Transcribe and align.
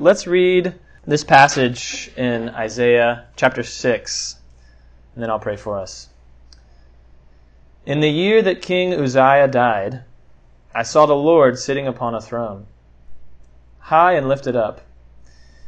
Let's 0.00 0.26
read 0.26 0.74
this 1.06 1.22
passage 1.22 2.10
in 2.16 2.48
Isaiah 2.48 3.26
chapter 3.36 3.62
6, 3.62 4.36
and 5.14 5.22
then 5.22 5.30
I'll 5.30 5.38
pray 5.38 5.54
for 5.54 5.78
us. 5.78 6.08
In 7.86 8.00
the 8.00 8.10
year 8.10 8.42
that 8.42 8.60
King 8.60 8.92
Uzziah 8.92 9.46
died, 9.46 10.02
I 10.74 10.82
saw 10.82 11.06
the 11.06 11.14
Lord 11.14 11.60
sitting 11.60 11.86
upon 11.86 12.12
a 12.12 12.20
throne, 12.20 12.66
high 13.78 14.14
and 14.14 14.28
lifted 14.28 14.56
up, 14.56 14.80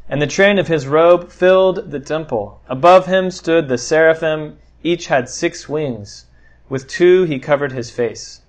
and 0.08 0.20
the 0.20 0.26
train 0.26 0.58
of 0.58 0.66
his 0.66 0.88
robe 0.88 1.30
filled 1.30 1.92
the 1.92 2.00
temple. 2.00 2.60
Above 2.68 3.06
him 3.06 3.30
stood 3.30 3.68
the 3.68 3.78
seraphim, 3.78 4.58
each 4.82 5.06
had 5.06 5.28
six 5.28 5.68
wings. 5.68 6.26
With 6.68 6.88
two 6.88 7.22
he 7.22 7.38
covered 7.38 7.70
his 7.70 7.92
face, 7.92 8.40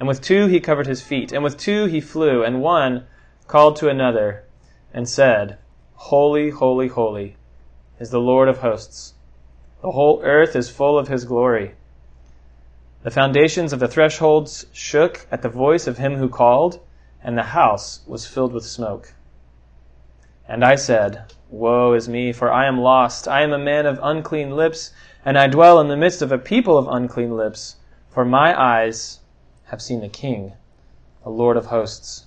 and 0.00 0.08
with 0.08 0.22
two 0.22 0.46
he 0.46 0.58
covered 0.58 0.86
his 0.86 1.02
feet, 1.02 1.32
and 1.32 1.44
with 1.44 1.58
two 1.58 1.84
he 1.84 2.00
flew, 2.00 2.42
and 2.42 2.62
one 2.62 3.04
called 3.46 3.76
to 3.76 3.90
another, 3.90 4.44
and 4.92 5.08
said, 5.08 5.58
Holy, 5.94 6.50
holy, 6.50 6.88
holy 6.88 7.36
is 7.98 8.10
the 8.10 8.20
Lord 8.20 8.48
of 8.48 8.58
hosts. 8.58 9.14
The 9.82 9.92
whole 9.92 10.20
earth 10.22 10.56
is 10.56 10.70
full 10.70 10.98
of 10.98 11.08
his 11.08 11.24
glory. 11.24 11.74
The 13.02 13.10
foundations 13.10 13.72
of 13.72 13.80
the 13.80 13.88
thresholds 13.88 14.66
shook 14.72 15.26
at 15.30 15.42
the 15.42 15.48
voice 15.48 15.86
of 15.86 15.98
him 15.98 16.16
who 16.16 16.28
called, 16.28 16.80
and 17.22 17.36
the 17.36 17.54
house 17.54 18.00
was 18.06 18.26
filled 18.26 18.52
with 18.52 18.64
smoke. 18.64 19.14
And 20.48 20.64
I 20.64 20.76
said, 20.76 21.32
Woe 21.50 21.92
is 21.92 22.08
me, 22.08 22.32
for 22.32 22.50
I 22.52 22.66
am 22.66 22.80
lost. 22.80 23.28
I 23.28 23.42
am 23.42 23.52
a 23.52 23.58
man 23.58 23.86
of 23.86 24.00
unclean 24.02 24.56
lips, 24.56 24.92
and 25.24 25.38
I 25.38 25.46
dwell 25.46 25.80
in 25.80 25.88
the 25.88 25.96
midst 25.96 26.22
of 26.22 26.32
a 26.32 26.38
people 26.38 26.78
of 26.78 26.88
unclean 26.88 27.36
lips, 27.36 27.76
for 28.08 28.24
my 28.24 28.58
eyes 28.58 29.20
have 29.66 29.82
seen 29.82 30.00
the 30.00 30.08
King, 30.08 30.54
the 31.22 31.30
Lord 31.30 31.56
of 31.56 31.66
hosts. 31.66 32.26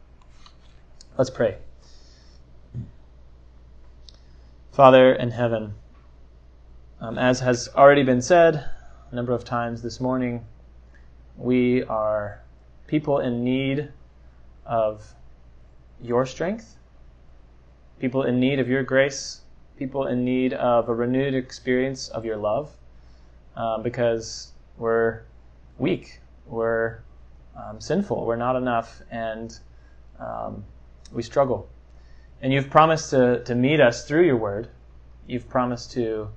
Let's 1.21 1.29
pray. 1.29 1.57
Father 4.71 5.13
in 5.13 5.29
heaven, 5.29 5.75
um, 6.99 7.19
as 7.19 7.41
has 7.41 7.69
already 7.75 8.01
been 8.01 8.23
said 8.23 8.67
a 9.11 9.15
number 9.15 9.31
of 9.31 9.45
times 9.45 9.83
this 9.83 9.99
morning, 9.99 10.43
we 11.37 11.83
are 11.83 12.41
people 12.87 13.19
in 13.19 13.43
need 13.43 13.91
of 14.65 15.13
your 16.01 16.25
strength, 16.25 16.75
people 17.99 18.23
in 18.23 18.39
need 18.39 18.57
of 18.57 18.67
your 18.67 18.81
grace, 18.81 19.41
people 19.77 20.07
in 20.07 20.25
need 20.25 20.53
of 20.53 20.89
a 20.89 20.95
renewed 20.95 21.35
experience 21.35 22.09
of 22.09 22.25
your 22.25 22.37
love, 22.37 22.71
um, 23.55 23.83
because 23.83 24.53
we're 24.75 25.21
weak, 25.77 26.19
we're 26.47 27.01
um, 27.55 27.79
sinful, 27.79 28.25
we're 28.25 28.35
not 28.35 28.55
enough, 28.55 29.03
and 29.11 29.59
um, 30.19 30.65
we 31.11 31.23
struggle. 31.23 31.69
And 32.41 32.51
you've 32.51 32.69
promised 32.69 33.11
to, 33.11 33.43
to 33.43 33.55
meet 33.55 33.79
us 33.79 34.07
through 34.07 34.25
your 34.25 34.37
word. 34.37 34.67
You've 35.27 35.47
promised 35.47 35.91
to, 35.93 36.29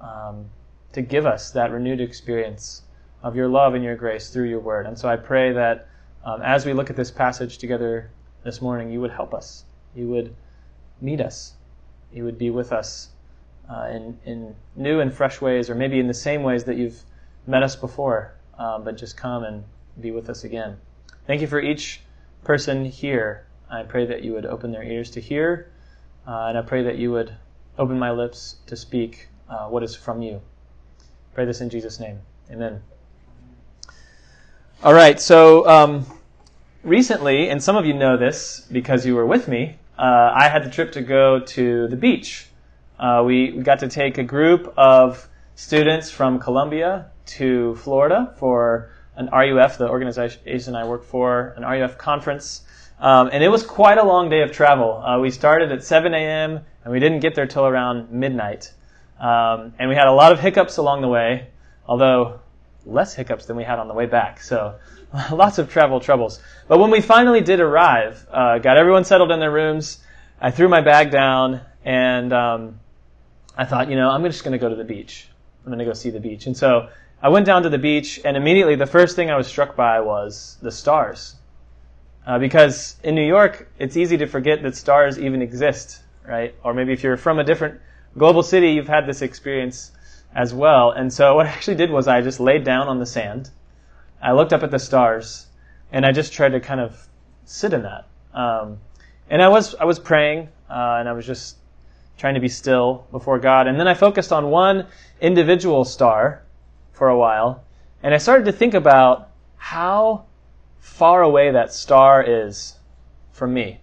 um, 0.00 0.46
to 0.92 1.02
give 1.02 1.26
us 1.26 1.50
that 1.52 1.70
renewed 1.70 2.00
experience 2.00 2.82
of 3.22 3.36
your 3.36 3.48
love 3.48 3.74
and 3.74 3.84
your 3.84 3.96
grace 3.96 4.30
through 4.30 4.48
your 4.48 4.60
word. 4.60 4.86
And 4.86 4.98
so 4.98 5.08
I 5.08 5.16
pray 5.16 5.52
that 5.52 5.88
um, 6.24 6.40
as 6.42 6.64
we 6.64 6.72
look 6.72 6.90
at 6.90 6.96
this 6.96 7.10
passage 7.10 7.58
together 7.58 8.10
this 8.44 8.60
morning, 8.60 8.90
you 8.90 9.00
would 9.00 9.10
help 9.10 9.34
us. 9.34 9.64
You 9.94 10.08
would 10.08 10.34
meet 11.00 11.20
us. 11.20 11.54
You 12.12 12.24
would 12.24 12.38
be 12.38 12.50
with 12.50 12.72
us 12.72 13.10
uh, 13.70 13.88
in, 13.90 14.18
in 14.24 14.54
new 14.76 15.00
and 15.00 15.12
fresh 15.12 15.40
ways, 15.40 15.70
or 15.70 15.74
maybe 15.74 15.98
in 15.98 16.06
the 16.06 16.14
same 16.14 16.42
ways 16.42 16.64
that 16.64 16.76
you've 16.76 17.02
met 17.46 17.62
us 17.62 17.76
before, 17.76 18.34
um, 18.58 18.84
but 18.84 18.96
just 18.96 19.16
come 19.16 19.44
and 19.44 19.64
be 20.00 20.10
with 20.10 20.28
us 20.28 20.44
again. 20.44 20.76
Thank 21.26 21.40
you 21.40 21.46
for 21.46 21.60
each 21.60 22.00
person 22.44 22.84
here 22.84 23.46
I 23.72 23.84
pray 23.84 24.04
that 24.04 24.22
you 24.22 24.34
would 24.34 24.44
open 24.44 24.70
their 24.70 24.82
ears 24.82 25.10
to 25.12 25.20
hear, 25.20 25.72
uh, 26.28 26.46
and 26.48 26.58
I 26.58 26.62
pray 26.62 26.82
that 26.82 26.98
you 26.98 27.10
would 27.12 27.34
open 27.78 27.98
my 27.98 28.10
lips 28.10 28.56
to 28.66 28.76
speak 28.76 29.28
uh, 29.48 29.66
what 29.68 29.82
is 29.82 29.96
from 29.96 30.20
you. 30.20 30.42
Pray 31.34 31.46
this 31.46 31.62
in 31.62 31.70
Jesus' 31.70 31.98
name. 31.98 32.20
Amen. 32.50 32.82
All 34.84 34.92
right, 34.92 35.18
so 35.18 35.66
um, 35.66 36.04
recently, 36.84 37.48
and 37.48 37.62
some 37.62 37.76
of 37.76 37.86
you 37.86 37.94
know 37.94 38.18
this 38.18 38.66
because 38.70 39.06
you 39.06 39.14
were 39.14 39.24
with 39.24 39.48
me, 39.48 39.78
uh, 39.98 40.32
I 40.34 40.48
had 40.48 40.64
the 40.64 40.70
trip 40.70 40.92
to 40.92 41.00
go 41.00 41.40
to 41.40 41.88
the 41.88 41.96
beach. 41.96 42.48
Uh, 42.98 43.22
we, 43.24 43.52
we 43.52 43.62
got 43.62 43.78
to 43.78 43.88
take 43.88 44.18
a 44.18 44.22
group 44.22 44.74
of 44.76 45.26
students 45.54 46.10
from 46.10 46.38
Columbia 46.38 47.06
to 47.24 47.74
Florida 47.76 48.34
for 48.38 48.90
an 49.16 49.30
RUF, 49.32 49.78
the 49.78 49.88
organization 49.88 50.74
I 50.74 50.84
work 50.84 51.04
for, 51.04 51.54
an 51.56 51.62
RUF 51.62 51.96
conference. 51.96 52.62
Um, 53.02 53.30
and 53.32 53.42
it 53.42 53.48
was 53.48 53.64
quite 53.64 53.98
a 53.98 54.04
long 54.04 54.30
day 54.30 54.42
of 54.42 54.52
travel. 54.52 55.02
Uh, 55.04 55.18
we 55.18 55.32
started 55.32 55.72
at 55.72 55.82
7 55.82 56.14
a.m. 56.14 56.60
and 56.84 56.92
we 56.92 57.00
didn't 57.00 57.18
get 57.18 57.34
there 57.34 57.48
till 57.48 57.66
around 57.66 58.12
midnight. 58.12 58.72
Um, 59.18 59.74
and 59.80 59.88
we 59.88 59.96
had 59.96 60.06
a 60.06 60.12
lot 60.12 60.30
of 60.30 60.38
hiccups 60.38 60.76
along 60.76 61.02
the 61.02 61.08
way, 61.08 61.48
although 61.84 62.38
less 62.86 63.12
hiccups 63.12 63.46
than 63.46 63.56
we 63.56 63.64
had 63.64 63.80
on 63.80 63.88
the 63.88 63.94
way 63.94 64.06
back. 64.06 64.40
So 64.40 64.76
lots 65.32 65.58
of 65.58 65.68
travel 65.68 65.98
troubles. 65.98 66.40
But 66.68 66.78
when 66.78 66.92
we 66.92 67.00
finally 67.00 67.40
did 67.40 67.58
arrive, 67.58 68.24
uh, 68.30 68.58
got 68.58 68.76
everyone 68.76 69.04
settled 69.04 69.32
in 69.32 69.40
their 69.40 69.50
rooms, 69.50 69.98
I 70.40 70.52
threw 70.52 70.68
my 70.68 70.80
bag 70.80 71.10
down 71.10 71.60
and 71.84 72.32
um, 72.32 72.78
I 73.58 73.64
thought, 73.64 73.90
you 73.90 73.96
know, 73.96 74.10
I'm 74.10 74.22
just 74.22 74.44
going 74.44 74.52
to 74.52 74.58
go 74.58 74.68
to 74.68 74.76
the 74.76 74.84
beach. 74.84 75.26
I'm 75.64 75.72
going 75.72 75.80
to 75.80 75.84
go 75.84 75.92
see 75.92 76.10
the 76.10 76.20
beach. 76.20 76.46
And 76.46 76.56
so 76.56 76.88
I 77.20 77.30
went 77.30 77.46
down 77.46 77.62
to 77.64 77.68
the 77.68 77.78
beach, 77.78 78.20
and 78.24 78.36
immediately 78.36 78.74
the 78.74 78.86
first 78.86 79.14
thing 79.14 79.30
I 79.30 79.36
was 79.36 79.46
struck 79.46 79.76
by 79.76 80.00
was 80.00 80.56
the 80.60 80.72
stars. 80.72 81.36
Uh, 82.26 82.38
because 82.38 82.96
in 83.02 83.14
New 83.14 83.26
York, 83.26 83.68
it's 83.78 83.96
easy 83.96 84.16
to 84.18 84.26
forget 84.26 84.62
that 84.62 84.76
stars 84.76 85.18
even 85.18 85.42
exist, 85.42 86.02
right? 86.26 86.54
Or 86.62 86.72
maybe 86.72 86.92
if 86.92 87.02
you're 87.02 87.16
from 87.16 87.38
a 87.38 87.44
different 87.44 87.80
global 88.16 88.42
city, 88.42 88.72
you've 88.72 88.88
had 88.88 89.06
this 89.06 89.22
experience 89.22 89.90
as 90.34 90.54
well. 90.54 90.92
And 90.92 91.12
so 91.12 91.34
what 91.36 91.46
I 91.46 91.50
actually 91.50 91.76
did 91.76 91.90
was 91.90 92.08
I 92.08 92.20
just 92.20 92.40
laid 92.40 92.64
down 92.64 92.88
on 92.88 92.98
the 92.98 93.06
sand. 93.06 93.50
I 94.22 94.32
looked 94.32 94.52
up 94.52 94.62
at 94.62 94.70
the 94.70 94.78
stars, 94.78 95.46
and 95.90 96.06
I 96.06 96.12
just 96.12 96.32
tried 96.32 96.50
to 96.50 96.60
kind 96.60 96.80
of 96.80 97.08
sit 97.44 97.72
in 97.72 97.82
that. 97.82 98.06
Um, 98.32 98.78
and 99.28 99.42
I 99.42 99.48
was 99.48 99.74
I 99.74 99.84
was 99.84 99.98
praying, 99.98 100.48
uh, 100.70 100.96
and 101.00 101.08
I 101.08 101.12
was 101.12 101.26
just 101.26 101.56
trying 102.18 102.34
to 102.34 102.40
be 102.40 102.48
still 102.48 103.06
before 103.10 103.40
God. 103.40 103.66
And 103.66 103.80
then 103.80 103.88
I 103.88 103.94
focused 103.94 104.32
on 104.32 104.50
one 104.50 104.86
individual 105.20 105.84
star 105.84 106.42
for 106.92 107.08
a 107.08 107.18
while, 107.18 107.64
and 108.02 108.14
I 108.14 108.18
started 108.18 108.44
to 108.44 108.52
think 108.52 108.74
about 108.74 109.30
how 109.56 110.26
far 110.82 111.22
away 111.22 111.52
that 111.52 111.72
star 111.72 112.22
is 112.22 112.74
from 113.30 113.54
me. 113.54 113.80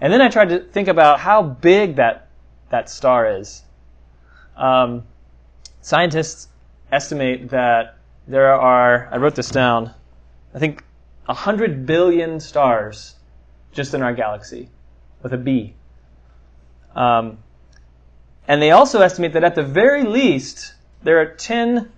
And 0.00 0.12
then 0.12 0.20
I 0.20 0.28
tried 0.28 0.48
to 0.48 0.58
think 0.58 0.88
about 0.88 1.20
how 1.20 1.42
big 1.42 1.96
that, 1.96 2.28
that 2.70 2.90
star 2.90 3.38
is. 3.38 3.62
Um, 4.56 5.04
scientists 5.80 6.48
estimate 6.90 7.50
that 7.50 7.98
there 8.26 8.52
are, 8.52 9.08
I 9.12 9.16
wrote 9.18 9.36
this 9.36 9.48
down, 9.48 9.94
I 10.52 10.58
think 10.58 10.82
100 11.26 11.86
billion 11.86 12.40
stars 12.40 13.14
just 13.72 13.94
in 13.94 14.02
our 14.02 14.12
galaxy, 14.12 14.68
with 15.22 15.32
a 15.32 15.38
B. 15.38 15.74
Um, 16.96 17.38
and 18.48 18.60
they 18.60 18.72
also 18.72 19.02
estimate 19.02 19.34
that 19.34 19.44
at 19.44 19.54
the 19.54 19.62
very 19.62 20.02
least, 20.02 20.74
there 21.04 21.20
are 21.20 21.26
10 21.26 21.92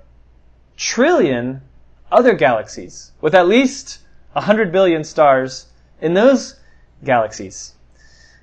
trillion 0.76 1.62
other 2.10 2.34
galaxies 2.34 3.12
with 3.20 3.34
at 3.34 3.48
least 3.48 4.00
100 4.32 4.72
billion 4.72 5.04
stars 5.04 5.66
in 6.00 6.14
those 6.14 6.58
galaxies. 7.04 7.74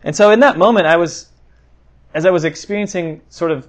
And 0.04 0.16
so 0.16 0.32
in 0.32 0.40
that 0.42 0.58
moment, 0.58 0.88
I 0.88 0.98
was, 0.98 1.30
as 2.14 2.26
I 2.26 2.30
was 2.30 2.46
experiencing 2.46 3.22
sort 3.30 3.52
of, 3.52 3.68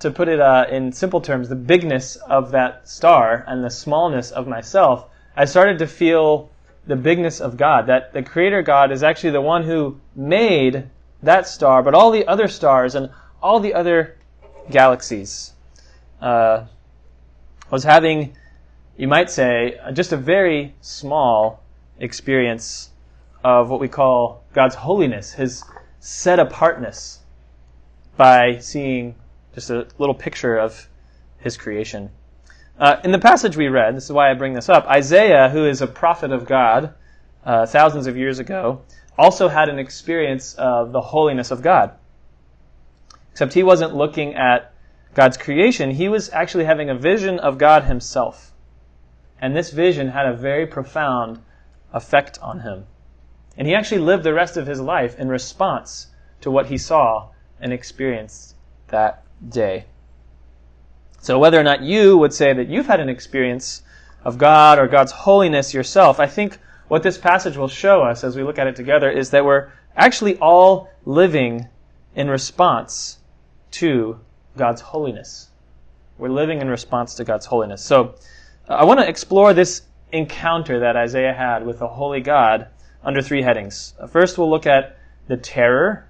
to 0.00 0.10
put 0.10 0.28
it 0.28 0.40
uh, 0.40 0.66
in 0.70 0.92
simple 0.92 1.20
terms, 1.20 1.48
the 1.48 1.56
bigness 1.56 2.16
of 2.16 2.52
that 2.52 2.88
star 2.88 3.44
and 3.48 3.64
the 3.64 3.70
smallness 3.70 4.30
of 4.30 4.46
myself, 4.46 5.06
I 5.36 5.44
started 5.44 5.78
to 5.78 5.86
feel 5.86 6.50
the 6.86 6.96
bigness 6.96 7.40
of 7.40 7.56
God. 7.56 7.86
That 7.86 8.12
the 8.12 8.22
Creator 8.22 8.62
God 8.62 8.92
is 8.92 9.02
actually 9.02 9.30
the 9.30 9.40
one 9.40 9.64
who 9.64 10.00
made 10.14 10.88
that 11.22 11.48
star, 11.48 11.82
but 11.82 11.94
all 11.94 12.10
the 12.10 12.26
other 12.26 12.48
stars 12.48 12.94
and 12.94 13.10
all 13.42 13.60
the 13.60 13.74
other 13.74 14.16
galaxies. 14.70 15.52
Uh, 16.20 16.66
was 17.70 17.84
having 17.84 18.34
you 18.98 19.08
might 19.08 19.30
say, 19.30 19.80
just 19.94 20.12
a 20.12 20.16
very 20.18 20.74
small 20.82 21.62
experience 21.98 22.90
of 23.42 23.70
what 23.70 23.80
we 23.80 23.88
call 23.88 24.44
God's 24.52 24.74
holiness, 24.74 25.32
His 25.32 25.64
set 26.00 26.38
apartness 26.38 27.20
by 28.16 28.58
seeing 28.58 29.14
just 29.54 29.70
a 29.70 29.86
little 29.98 30.14
picture 30.14 30.58
of 30.58 30.88
his 31.38 31.56
creation. 31.56 32.10
Uh, 32.78 32.96
in 33.04 33.12
the 33.12 33.18
passage 33.18 33.56
we 33.56 33.68
read, 33.68 33.96
this 33.96 34.04
is 34.04 34.12
why 34.12 34.30
I 34.30 34.34
bring 34.34 34.52
this 34.52 34.68
up, 34.68 34.86
Isaiah, 34.86 35.48
who 35.48 35.66
is 35.66 35.80
a 35.80 35.86
prophet 35.86 36.32
of 36.32 36.46
God 36.46 36.94
uh, 37.44 37.66
thousands 37.66 38.06
of 38.06 38.16
years 38.16 38.38
ago, 38.38 38.82
also 39.16 39.48
had 39.48 39.68
an 39.68 39.78
experience 39.78 40.54
of 40.54 40.92
the 40.92 41.00
holiness 41.00 41.50
of 41.50 41.62
God. 41.62 41.92
Except 43.32 43.54
he 43.54 43.62
wasn't 43.62 43.94
looking 43.94 44.34
at 44.34 44.72
God's 45.14 45.36
creation, 45.36 45.90
he 45.90 46.08
was 46.08 46.30
actually 46.30 46.64
having 46.64 46.90
a 46.90 46.94
vision 46.94 47.38
of 47.38 47.58
God 47.58 47.84
himself. 47.84 48.47
And 49.40 49.56
this 49.56 49.70
vision 49.70 50.08
had 50.08 50.26
a 50.26 50.34
very 50.34 50.66
profound 50.66 51.40
effect 51.92 52.38
on 52.42 52.60
him. 52.60 52.86
And 53.56 53.66
he 53.66 53.74
actually 53.74 54.00
lived 54.00 54.24
the 54.24 54.34
rest 54.34 54.56
of 54.56 54.66
his 54.66 54.80
life 54.80 55.18
in 55.18 55.28
response 55.28 56.08
to 56.40 56.50
what 56.50 56.66
he 56.66 56.78
saw 56.78 57.30
and 57.60 57.72
experienced 57.72 58.54
that 58.88 59.24
day. 59.48 59.86
So 61.20 61.38
whether 61.38 61.58
or 61.58 61.64
not 61.64 61.82
you 61.82 62.16
would 62.18 62.32
say 62.32 62.52
that 62.52 62.68
you've 62.68 62.86
had 62.86 63.00
an 63.00 63.08
experience 63.08 63.82
of 64.24 64.38
God 64.38 64.78
or 64.78 64.86
God's 64.86 65.12
holiness 65.12 65.74
yourself, 65.74 66.20
I 66.20 66.26
think 66.26 66.58
what 66.86 67.02
this 67.02 67.18
passage 67.18 67.56
will 67.56 67.68
show 67.68 68.02
us 68.02 68.24
as 68.24 68.36
we 68.36 68.42
look 68.42 68.58
at 68.58 68.66
it 68.66 68.76
together 68.76 69.10
is 69.10 69.30
that 69.30 69.44
we're 69.44 69.70
actually 69.96 70.36
all 70.38 70.90
living 71.04 71.68
in 72.14 72.28
response 72.28 73.18
to 73.72 74.20
God's 74.56 74.80
holiness. 74.80 75.48
We're 76.16 76.28
living 76.28 76.60
in 76.60 76.68
response 76.68 77.14
to 77.14 77.24
God's 77.24 77.46
holiness. 77.46 77.82
So 77.82 78.14
I 78.68 78.84
want 78.84 79.00
to 79.00 79.08
explore 79.08 79.54
this 79.54 79.80
encounter 80.12 80.80
that 80.80 80.94
Isaiah 80.94 81.32
had 81.32 81.64
with 81.64 81.78
the 81.78 81.88
holy 81.88 82.20
God 82.20 82.68
under 83.02 83.22
three 83.22 83.40
headings. 83.40 83.94
First, 84.10 84.36
we'll 84.36 84.50
look 84.50 84.66
at 84.66 84.98
the 85.26 85.38
terror 85.38 86.06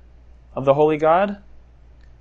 of 0.57 0.65
the 0.65 0.75
holy 0.75 0.97
God, 0.97 1.39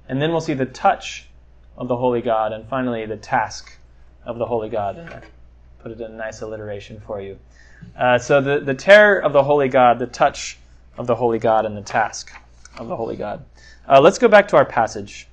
and 0.08 0.22
then 0.22 0.30
we'll 0.30 0.42
see 0.42 0.54
the 0.54 0.68
touch 0.68 1.28
of 1.76 1.88
the 1.88 1.98
holy 1.98 2.22
God, 2.22 2.54
and 2.54 2.68
finally 2.70 3.04
the 3.08 3.18
task 3.18 3.80
of 4.26 4.38
the 4.38 4.46
holy 4.46 4.70
God. 4.70 5.00
I 5.00 5.22
put 5.82 5.92
it 5.92 6.00
in 6.00 6.12
a 6.12 6.16
nice 6.16 6.42
alliteration 6.42 7.00
for 7.00 7.20
you. 7.20 7.40
Uh, 7.98 8.20
so 8.20 8.40
the, 8.40 8.60
the 8.60 8.76
terror 8.76 9.20
of 9.20 9.34
the 9.34 9.44
holy 9.44 9.70
God, 9.70 9.98
the 9.98 10.06
touch 10.06 10.60
of 11.00 11.08
the 11.08 11.16
holy 11.16 11.40
God, 11.40 11.66
and 11.66 11.76
the 11.76 11.82
task 11.82 12.32
of 12.78 12.88
the 12.88 12.96
holy 12.96 13.16
God. 13.16 13.44
Uh, 13.90 14.02
let's 14.02 14.20
go 14.20 14.28
back 14.28 14.50
to 14.50 14.58
our 14.58 14.66
passage. 14.66 15.28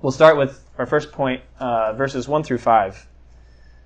We'll 0.00 0.12
start 0.12 0.36
with 0.36 0.62
our 0.78 0.86
first 0.86 1.10
point, 1.10 1.42
uh, 1.58 1.92
verses 1.94 2.28
1 2.28 2.44
through 2.44 2.58
5. 2.58 3.06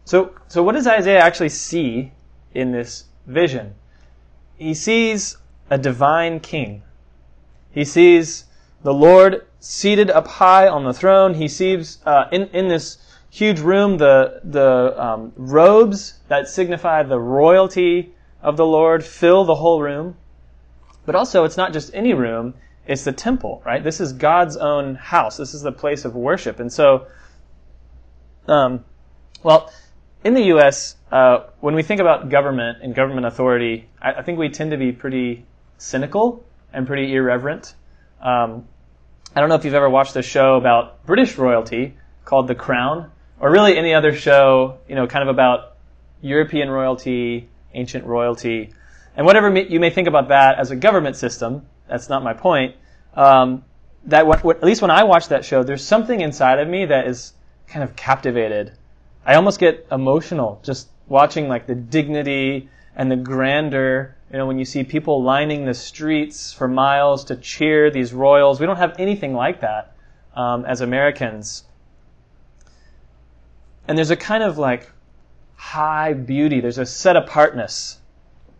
So, 0.04 0.34
so 0.48 0.62
what 0.62 0.74
does 0.74 0.86
Isaiah 0.86 1.20
actually 1.20 1.50
see 1.50 2.12
in 2.54 2.72
this 2.72 3.04
vision? 3.26 3.74
He 4.56 4.74
sees 4.74 5.36
a 5.70 5.78
divine 5.78 6.40
king. 6.40 6.82
He 7.70 7.84
sees 7.84 8.44
the 8.82 8.92
Lord 8.92 9.46
seated 9.60 10.10
up 10.10 10.26
high 10.26 10.66
on 10.66 10.84
the 10.84 10.92
throne. 10.92 11.34
He 11.34 11.48
sees 11.48 11.98
uh, 12.04 12.26
in 12.32 12.48
in 12.48 12.68
this 12.68 12.98
huge 13.30 13.60
room 13.60 13.98
the 13.98 14.40
the 14.42 14.94
um, 15.00 15.32
robes 15.36 16.18
that 16.28 16.48
signify 16.48 17.02
the 17.02 17.20
royalty 17.20 18.12
of 18.42 18.56
the 18.56 18.66
Lord 18.66 19.04
fill 19.04 19.44
the 19.44 19.54
whole 19.54 19.80
room. 19.80 20.16
But 21.06 21.14
also, 21.14 21.44
it's 21.44 21.56
not 21.56 21.72
just 21.72 21.94
any 21.94 22.14
room; 22.14 22.54
it's 22.86 23.04
the 23.04 23.12
temple, 23.12 23.62
right? 23.64 23.82
This 23.82 24.00
is 24.00 24.12
God's 24.12 24.56
own 24.56 24.96
house. 24.96 25.36
This 25.36 25.54
is 25.54 25.62
the 25.62 25.72
place 25.72 26.04
of 26.04 26.14
worship, 26.14 26.58
and 26.58 26.72
so, 26.72 27.06
um, 28.48 28.84
well, 29.42 29.72
in 30.24 30.34
the 30.34 30.42
U.S., 30.42 30.96
uh, 31.10 31.44
when 31.60 31.74
we 31.74 31.82
think 31.82 32.00
about 32.00 32.28
government 32.28 32.78
and 32.82 32.94
government 32.94 33.26
authority, 33.26 33.88
I, 34.00 34.14
I, 34.14 34.22
think 34.22 34.38
we 34.38 34.48
tend 34.48 34.70
to 34.70 34.76
be 34.76 34.92
pretty 34.92 35.44
cynical 35.78 36.44
and 36.72 36.86
pretty 36.86 37.14
irreverent. 37.14 37.74
Um, 38.20 38.68
I 39.34 39.40
don't 39.40 39.48
know 39.48 39.54
if 39.54 39.64
you've 39.64 39.74
ever 39.74 39.88
watched 39.88 40.14
a 40.16 40.22
show 40.22 40.56
about 40.56 41.06
British 41.06 41.38
royalty 41.38 41.96
called 42.24 42.48
The 42.48 42.54
Crown, 42.54 43.10
or 43.40 43.50
really 43.50 43.76
any 43.76 43.94
other 43.94 44.14
show, 44.14 44.78
you 44.88 44.94
know, 44.94 45.06
kind 45.06 45.22
of 45.22 45.28
about 45.28 45.76
European 46.20 46.68
royalty, 46.68 47.48
ancient 47.72 48.04
royalty, 48.04 48.74
and 49.16 49.24
whatever 49.24 49.56
you 49.58 49.80
may 49.80 49.90
think 49.90 50.06
about 50.06 50.28
that 50.28 50.58
as 50.58 50.70
a 50.70 50.76
government 50.76 51.16
system. 51.16 51.66
That's 51.88 52.08
not 52.08 52.22
my 52.22 52.34
point. 52.34 52.76
Um, 53.14 53.64
that 54.04 54.26
at 54.26 54.62
least 54.62 54.82
when 54.82 54.90
I 54.90 55.04
watch 55.04 55.28
that 55.28 55.44
show, 55.44 55.62
there's 55.62 55.84
something 55.84 56.20
inside 56.20 56.58
of 56.58 56.68
me 56.68 56.86
that 56.86 57.06
is 57.06 57.32
kind 57.66 57.82
of 57.82 57.96
captivated. 57.96 58.72
I 59.24 59.34
almost 59.34 59.60
get 59.60 59.86
emotional 59.90 60.60
just 60.62 60.88
watching 61.08 61.48
like 61.48 61.66
the 61.66 61.74
dignity 61.74 62.68
and 62.96 63.10
the 63.10 63.16
grandeur 63.16 64.16
you 64.30 64.38
know, 64.38 64.46
when 64.46 64.58
you 64.58 64.64
see 64.64 64.84
people 64.84 65.22
lining 65.22 65.64
the 65.64 65.74
streets 65.74 66.52
for 66.52 66.68
miles 66.68 67.24
to 67.24 67.36
cheer 67.36 67.90
these 67.90 68.12
royals, 68.12 68.60
we 68.60 68.66
don't 68.66 68.76
have 68.76 68.94
anything 68.98 69.34
like 69.34 69.60
that 69.60 69.92
um, 70.36 70.64
as 70.64 70.80
Americans. 70.80 71.64
And 73.88 73.98
there's 73.98 74.12
a 74.12 74.16
kind 74.16 74.44
of 74.44 74.56
like 74.56 74.88
high 75.56 76.12
beauty, 76.12 76.60
there's 76.60 76.78
a 76.78 76.86
set 76.86 77.16
apartness 77.16 77.98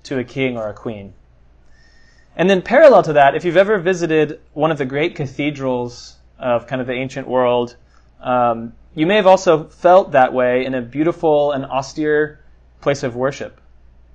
to 0.05 0.19
a 0.19 0.25
king 0.25 0.57
or 0.57 0.69
a 0.69 0.75
queen. 0.75 1.15
And 2.35 2.51
then, 2.51 2.63
parallel 2.63 3.05
to 3.05 3.13
that, 3.13 3.37
if 3.37 3.45
you've 3.45 3.57
ever 3.57 3.79
visited 3.79 4.41
one 4.55 4.73
of 4.73 4.79
the 4.79 4.87
great 4.87 5.15
cathedrals 5.15 6.17
of 6.39 6.67
kind 6.67 6.81
of 6.81 6.87
the 6.87 6.95
ancient 6.95 7.29
world, 7.29 7.77
um, 8.21 8.73
you 8.95 9.07
may 9.07 9.17
have 9.17 9.27
also 9.27 9.65
felt 9.65 10.13
that 10.13 10.33
way 10.33 10.65
in 10.65 10.75
a 10.75 10.83
beautiful 10.83 11.53
and 11.53 11.65
austere 11.65 12.41
place 12.81 13.03
of 13.03 13.15
worship. 13.15 13.61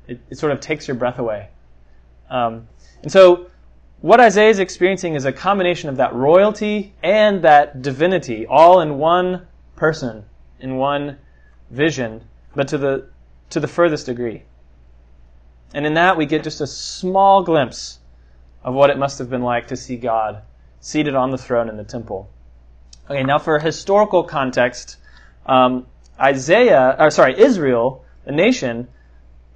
It, 0.08 0.20
it 0.30 0.38
sort 0.38 0.52
of 0.52 0.60
takes 0.60 0.88
your 0.88 0.96
breath 0.96 1.20
away. 1.20 1.50
Um, 2.30 2.68
and 3.02 3.12
so, 3.12 3.48
what 4.02 4.20
Isaiah 4.20 4.50
is 4.50 4.60
experiencing 4.60 5.16
is 5.16 5.26
a 5.26 5.32
combination 5.32 5.90
of 5.90 5.98
that 5.98 6.14
royalty 6.14 6.94
and 7.02 7.42
that 7.44 7.82
divinity, 7.82 8.46
all 8.46 8.82
in 8.82 8.98
one 8.98 9.48
person, 9.76 10.26
in 10.60 10.76
one 10.76 11.18
vision, 11.72 12.24
but 12.54 12.68
to 12.68 12.78
the 12.78 13.10
to 13.50 13.60
the 13.60 13.68
furthest 13.68 14.08
degree. 14.08 14.44
And 15.74 15.86
in 15.86 15.94
that, 15.96 16.18
we 16.18 16.26
get 16.26 16.44
just 16.44 16.62
a 16.62 16.68
small 16.68 17.44
glimpse 17.44 18.00
of 18.64 18.74
what 18.74 18.90
it 18.90 18.98
must 18.98 19.20
have 19.20 19.30
been 19.30 19.44
like 19.44 19.68
to 19.68 19.76
see 19.76 19.98
God 19.98 20.42
seated 20.80 21.16
on 21.16 21.32
the 21.32 21.38
throne 21.38 21.70
in 21.70 21.78
the 21.78 21.84
temple. 21.84 22.30
Okay, 23.08 23.22
now 23.22 23.38
for 23.38 23.60
historical 23.60 24.24
context, 24.24 24.98
um, 25.46 25.86
Isaiah, 26.20 26.96
or 26.98 27.12
sorry, 27.12 27.40
Israel, 27.40 28.04
the 28.26 28.32
nation, 28.32 28.88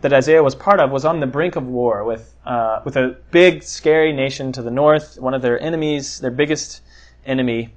that 0.02 0.14
Isaiah 0.14 0.44
was 0.44 0.54
part 0.54 0.80
of 0.80 0.92
was 0.92 1.04
on 1.04 1.20
the 1.20 1.26
brink 1.26 1.56
of 1.56 1.66
war 1.66 2.04
with 2.04 2.36
uh, 2.46 2.82
with 2.86 2.96
a 2.96 3.18
big, 3.32 3.64
scary 3.64 4.14
nation 4.14 4.52
to 4.52 4.62
the 4.62 4.70
north, 4.70 5.20
one 5.20 5.34
of 5.34 5.42
their 5.42 5.60
enemies, 5.60 6.20
their 6.20 6.32
biggest 6.32 6.82
enemy. 7.26 7.74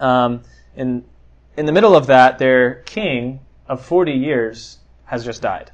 Um, 0.00 0.42
in 0.76 1.04
in 1.56 1.66
the 1.66 1.72
middle 1.72 1.94
of 1.94 2.08
that, 2.08 2.38
their 2.38 2.82
king 2.82 3.40
of 3.68 3.84
forty 3.84 4.12
years 4.12 4.78
has 5.04 5.24
just 5.24 5.40
died, 5.40 5.70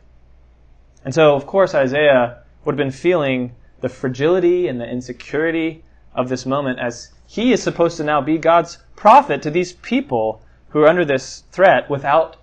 and 1.04 1.14
so 1.14 1.34
of 1.34 1.46
course 1.46 1.74
Isaiah 1.74 2.42
would 2.64 2.72
have 2.72 2.78
been 2.78 2.90
feeling 2.90 3.54
the 3.80 3.88
fragility 3.88 4.68
and 4.68 4.78
the 4.78 4.88
insecurity 4.88 5.84
of 6.14 6.28
this 6.28 6.44
moment 6.44 6.80
as 6.80 7.12
he 7.26 7.52
is 7.52 7.62
supposed 7.62 7.96
to 7.96 8.04
now 8.04 8.20
be 8.20 8.38
God's 8.38 8.78
prophet 8.94 9.42
to 9.42 9.50
these 9.50 9.72
people 9.72 10.42
who 10.70 10.82
are 10.82 10.88
under 10.88 11.04
this 11.04 11.44
threat 11.50 11.90
without 11.90 12.36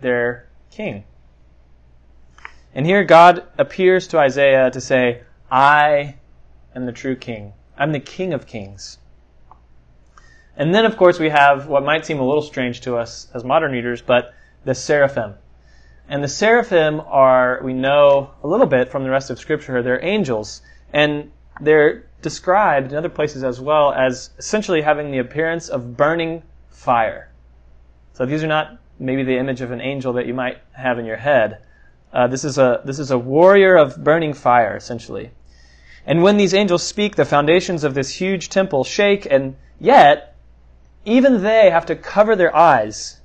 their 0.00 0.48
king. 0.70 1.04
And 2.74 2.84
here 2.84 3.04
God 3.04 3.44
appears 3.56 4.08
to 4.08 4.18
Isaiah 4.18 4.70
to 4.70 4.80
say, 4.80 5.22
I 5.50 6.16
am 6.74 6.86
the 6.86 6.92
true 6.92 7.14
king. 7.14 7.52
I'm 7.78 7.92
the 7.92 8.00
king 8.00 8.32
of 8.32 8.46
kings. 8.46 8.98
And 10.56 10.74
then, 10.74 10.84
of 10.84 10.96
course, 10.96 11.18
we 11.18 11.30
have 11.30 11.66
what 11.66 11.84
might 11.84 12.06
seem 12.06 12.18
a 12.18 12.26
little 12.26 12.42
strange 12.42 12.80
to 12.82 12.96
us 12.96 13.28
as 13.34 13.44
modern 13.44 13.72
readers, 13.72 14.02
but 14.02 14.34
the 14.64 14.74
seraphim. 14.74 15.34
And 16.08 16.22
the 16.22 16.28
seraphim 16.28 17.00
are, 17.00 17.60
we 17.62 17.72
know 17.72 18.30
a 18.42 18.46
little 18.46 18.66
bit 18.66 18.90
from 18.90 19.04
the 19.04 19.10
rest 19.10 19.30
of 19.30 19.38
Scripture, 19.38 19.82
they're 19.82 20.04
angels. 20.04 20.62
And 20.92 21.30
they're 21.60 22.06
described 22.24 22.90
in 22.90 22.98
other 22.98 23.08
places 23.08 23.44
as 23.44 23.60
well 23.60 23.92
as 23.92 24.30
essentially 24.38 24.82
having 24.82 25.12
the 25.12 25.18
appearance 25.18 25.68
of 25.68 25.96
burning 25.96 26.42
fire. 26.70 27.30
So 28.14 28.26
these 28.26 28.42
are 28.42 28.48
not 28.48 28.80
maybe 28.98 29.22
the 29.22 29.38
image 29.38 29.60
of 29.60 29.70
an 29.70 29.80
angel 29.80 30.14
that 30.14 30.26
you 30.26 30.34
might 30.34 30.58
have 30.72 30.98
in 30.98 31.04
your 31.04 31.18
head. 31.18 31.58
Uh, 32.12 32.26
this 32.26 32.44
is 32.44 32.58
a 32.58 32.80
this 32.84 32.98
is 32.98 33.10
a 33.10 33.18
warrior 33.18 33.76
of 33.76 34.02
burning 34.02 34.32
fire, 34.34 34.76
essentially. 34.76 35.30
And 36.06 36.22
when 36.22 36.36
these 36.36 36.54
angels 36.54 36.82
speak, 36.82 37.16
the 37.16 37.24
foundations 37.24 37.84
of 37.84 37.94
this 37.94 38.10
huge 38.10 38.48
temple 38.48 38.84
shake, 38.84 39.26
and 39.30 39.56
yet 39.78 40.36
even 41.04 41.42
they 41.42 41.70
have 41.70 41.86
to 41.86 41.96
cover 41.96 42.36
their 42.36 42.54
eyes 42.54 43.20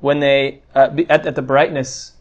when 0.00 0.20
they 0.20 0.62
uh, 0.74 0.90
at, 1.08 1.26
at 1.26 1.34
the 1.34 1.42
brightness 1.42 2.12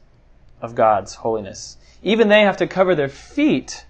of 0.62 0.76
God's 0.76 1.16
holiness. 1.16 1.78
Even 2.04 2.30
they 2.30 2.42
have 2.42 2.58
to 2.58 2.68
cover 2.68 2.96
their 2.96 3.10
feet 3.10 3.86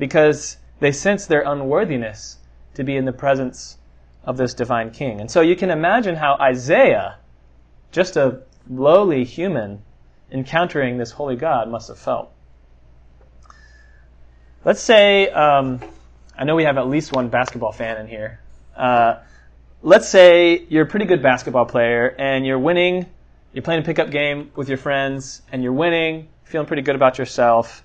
because 0.00 0.56
they 0.80 0.90
sense 0.90 1.26
their 1.26 1.42
unworthiness 1.42 2.38
to 2.74 2.82
be 2.82 2.96
in 2.96 3.04
the 3.04 3.12
presence 3.12 3.76
of 4.24 4.36
this 4.36 4.54
divine 4.54 4.90
king. 4.90 5.20
And 5.20 5.30
so 5.30 5.42
you 5.42 5.54
can 5.54 5.70
imagine 5.70 6.16
how 6.16 6.36
Isaiah, 6.40 7.18
just 7.92 8.16
a 8.16 8.42
lowly 8.68 9.24
human, 9.24 9.82
encountering 10.32 10.96
this 10.98 11.12
holy 11.12 11.36
God 11.36 11.68
must 11.68 11.88
have 11.88 11.98
felt. 11.98 12.32
Let's 14.64 14.80
say, 14.80 15.28
um, 15.28 15.80
I 16.36 16.44
know 16.44 16.56
we 16.56 16.64
have 16.64 16.78
at 16.78 16.88
least 16.88 17.12
one 17.12 17.28
basketball 17.28 17.72
fan 17.72 17.98
in 17.98 18.08
here. 18.08 18.40
Uh, 18.76 19.16
let's 19.82 20.08
say 20.08 20.64
you're 20.68 20.84
a 20.84 20.88
pretty 20.88 21.06
good 21.06 21.22
basketball 21.22 21.66
player 21.66 22.14
and 22.18 22.46
you're 22.46 22.58
winning. 22.58 23.06
You're 23.52 23.62
playing 23.62 23.82
a 23.82 23.84
pickup 23.84 24.10
game 24.10 24.50
with 24.54 24.68
your 24.68 24.78
friends 24.78 25.42
and 25.50 25.62
you're 25.62 25.72
winning, 25.72 26.28
feeling 26.44 26.66
pretty 26.66 26.82
good 26.82 26.94
about 26.94 27.18
yourself, 27.18 27.82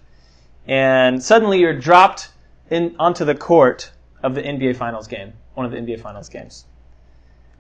and 0.68 1.22
suddenly 1.22 1.60
you're 1.60 1.78
dropped 1.78 2.30
in 2.70 2.96
onto 3.00 3.26
the 3.26 3.36
court 3.36 3.92
of 4.24 4.36
the 4.36 4.42
NBA 4.42 4.76
Finals 4.76 5.08
game, 5.08 5.34
one 5.54 5.66
of 5.66 5.72
the 5.72 5.78
NBA 5.78 6.02
Finals 6.02 6.30
games. 6.30 6.66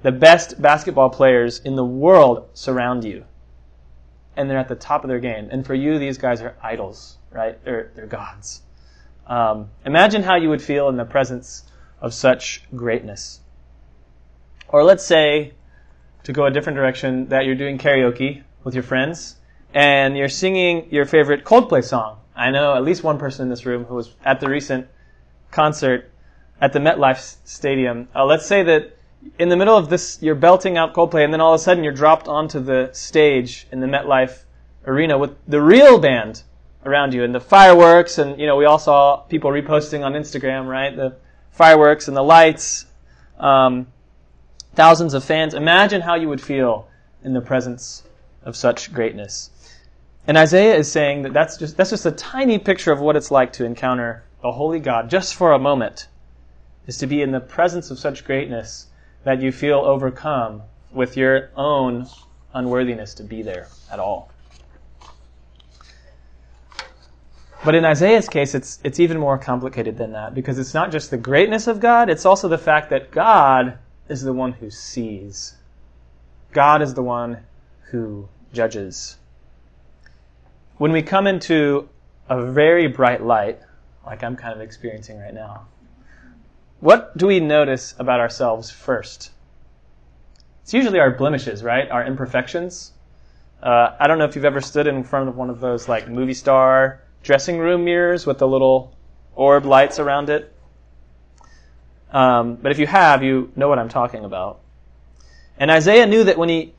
The 0.02 0.12
best 0.12 0.62
basketball 0.62 1.10
players 1.10 1.60
in 1.60 1.76
the 1.76 1.86
world 1.86 2.50
surround 2.54 3.04
you, 3.04 3.26
and 4.36 4.50
they're 4.50 4.58
at 4.58 4.68
the 4.68 4.76
top 4.76 5.04
of 5.04 5.08
their 5.08 5.20
game. 5.20 5.50
And 5.52 5.66
for 5.66 5.74
you, 5.74 6.00
these 6.00 6.18
guys 6.18 6.42
are 6.42 6.56
idols, 6.62 7.18
right? 7.32 7.64
They're 7.64 7.92
they're 7.96 8.08
gods. 8.08 8.62
Um, 9.28 9.70
imagine 9.86 10.24
how 10.24 10.36
you 10.36 10.50
would 10.50 10.62
feel 10.62 10.90
in 10.90 10.98
the 10.98 11.06
presence 11.06 11.64
of 12.02 12.14
such 12.14 12.64
greatness. 12.76 13.40
Or 14.68 14.84
let's 14.84 15.06
say, 15.06 15.54
to 16.24 16.34
go 16.34 16.46
a 16.46 16.52
different 16.52 16.76
direction, 16.76 17.30
that 17.30 17.46
you're 17.46 17.56
doing 17.56 17.78
karaoke 17.78 18.44
with 18.64 18.74
your 18.74 18.84
friends 18.84 19.36
and 19.74 20.18
you're 20.18 20.30
singing 20.30 20.88
your 20.92 21.06
favorite 21.06 21.44
Coldplay 21.44 21.84
song. 21.84 22.18
I 22.36 22.52
know 22.52 22.76
at 22.76 22.84
least 22.84 23.04
one 23.04 23.18
person 23.18 23.44
in 23.44 23.50
this 23.50 23.66
room 23.66 23.86
who 23.86 23.96
was 23.96 24.14
at 24.24 24.40
the 24.40 24.50
recent 24.50 24.88
concert 25.52 26.12
at 26.60 26.74
the 26.74 26.80
MetLife 26.80 27.38
Stadium. 27.46 28.08
Uh, 28.16 28.26
let's 28.26 28.46
say 28.46 28.64
that 28.64 28.98
in 29.40 29.50
the 29.50 29.58
middle 29.58 29.78
of 29.78 29.90
this, 29.90 30.20
you're 30.22 30.36
belting 30.36 30.78
out 30.78 30.94
Coldplay, 30.94 31.24
and 31.24 31.34
then 31.34 31.42
all 31.42 31.54
of 31.54 31.60
a 31.60 31.64
sudden 31.64 31.84
you're 31.84 31.94
dropped 31.94 32.28
onto 32.28 32.60
the 32.60 32.90
stage 32.94 33.68
in 33.72 33.80
the 33.80 33.88
MetLife 33.88 34.44
Arena 34.86 35.18
with 35.18 35.36
the 35.48 35.62
real 35.62 35.98
band 35.98 36.44
around 36.86 37.14
you, 37.14 37.24
and 37.24 37.34
the 37.34 37.40
fireworks, 37.40 38.20
and 38.20 38.40
you 38.40 38.46
know 38.46 38.56
we 38.56 38.66
all 38.66 38.78
saw 38.78 39.18
people 39.18 39.50
reposting 39.50 40.04
on 40.06 40.14
Instagram, 40.14 40.68
right? 40.68 40.96
The 40.96 41.16
fireworks 41.52 42.08
and 42.08 42.16
the 42.16 42.22
lights, 42.22 42.86
um, 43.40 43.88
thousands 44.76 45.14
of 45.14 45.24
fans. 45.24 45.54
Imagine 45.54 46.02
how 46.02 46.16
you 46.16 46.30
would 46.30 46.42
feel 46.42 46.88
in 47.24 47.34
the 47.34 47.42
presence 47.42 48.04
of 48.44 48.56
such 48.56 48.94
greatness. 48.94 49.50
And 50.28 50.38
Isaiah 50.38 50.76
is 50.76 50.92
saying 50.92 51.22
that 51.24 51.34
that's 51.34 51.58
just 51.58 51.78
that's 51.78 51.92
just 51.92 52.06
a 52.06 52.12
tiny 52.12 52.58
picture 52.58 52.92
of 52.92 53.00
what 53.00 53.16
it's 53.16 53.30
like 53.30 53.54
to 53.54 53.66
encounter 53.66 54.24
the 54.42 54.52
holy 54.52 54.80
God 54.80 55.10
just 55.10 55.36
for 55.36 55.54
a 55.54 55.60
moment 55.60 56.08
is 56.88 56.98
to 57.00 57.08
be 57.08 57.22
in 57.22 57.32
the 57.32 57.40
presence 57.40 57.92
of 57.92 58.00
such 58.00 58.26
greatness 58.26 58.88
that 59.24 59.42
you 59.42 59.52
feel 59.52 59.80
overcome 59.80 60.62
with 60.92 61.18
your 61.18 61.50
own 61.56 62.08
unworthiness 62.54 63.14
to 63.16 63.24
be 63.24 63.42
there 63.42 63.68
at 63.92 64.00
all. 64.00 64.32
But 67.64 67.74
in 67.74 67.84
Isaiah's 67.84 68.30
case, 68.30 68.54
it's, 68.54 68.80
it's 68.84 69.00
even 69.00 69.18
more 69.18 69.40
complicated 69.40 69.98
than 69.98 70.12
that 70.12 70.36
because 70.36 70.60
it's 70.60 70.76
not 70.76 70.92
just 70.92 71.10
the 71.10 71.18
greatness 71.18 71.66
of 71.66 71.80
God, 71.80 72.10
it's 72.10 72.26
also 72.26 72.48
the 72.48 72.60
fact 72.60 72.92
that 72.92 73.10
God 73.10 73.80
is 74.08 74.22
the 74.22 74.34
one 74.34 74.54
who 74.54 74.70
sees. 74.70 75.56
God 76.52 76.84
is 76.84 76.94
the 76.94 77.02
one 77.02 77.40
who 77.90 78.30
judges. 78.54 79.18
When 80.78 80.92
we 80.92 81.02
come 81.02 81.26
into 81.26 81.88
a 82.28 82.52
very 82.52 82.88
bright 82.88 83.24
light, 83.24 83.60
like 84.06 84.24
I'm 84.24 84.36
kind 84.36 84.54
of 84.54 84.62
experiencing 84.62 85.20
right 85.20 85.34
now, 85.34 85.68
what 86.82 87.18
do 87.18 87.28
we 87.28 87.40
notice 87.40 87.96
about 87.98 88.20
ourselves 88.20 88.72
first? 88.72 89.32
It's 90.64 90.74
usually 90.74 91.00
our 91.00 91.12
blemishes, 91.12 91.64
right? 91.64 91.90
Our 91.90 92.06
imperfections. 92.06 92.92
Uh, 93.64 93.96
I 94.00 94.08
don't 94.08 94.18
know 94.18 94.26
if 94.26 94.36
you've 94.36 94.46
ever 94.46 94.60
stood 94.60 94.86
in 94.86 95.04
front 95.04 95.30
of 95.30 95.38
one 95.38 95.50
of 95.50 95.62
those 95.62 95.88
like 95.88 96.10
movie 96.10 96.34
star 96.34 97.02
dressing 97.24 97.58
room 97.58 97.86
mirrors 97.86 98.26
with 98.26 98.40
the 98.40 98.48
little 98.48 98.94
orb 99.34 99.66
lights 99.66 99.98
around 99.98 100.30
it. 100.30 100.54
Um, 102.12 102.56
but 102.56 102.72
if 102.72 102.80
you 102.80 102.88
have, 102.88 103.24
you 103.24 103.52
know 103.56 103.70
what 103.70 103.80
I'm 103.80 103.90
talking 103.90 104.26
about. 104.26 104.60
And 105.58 105.72
Isaiah 105.72 106.06
knew 106.06 106.26
that 106.26 106.38
when 106.38 106.50
he 106.50 106.74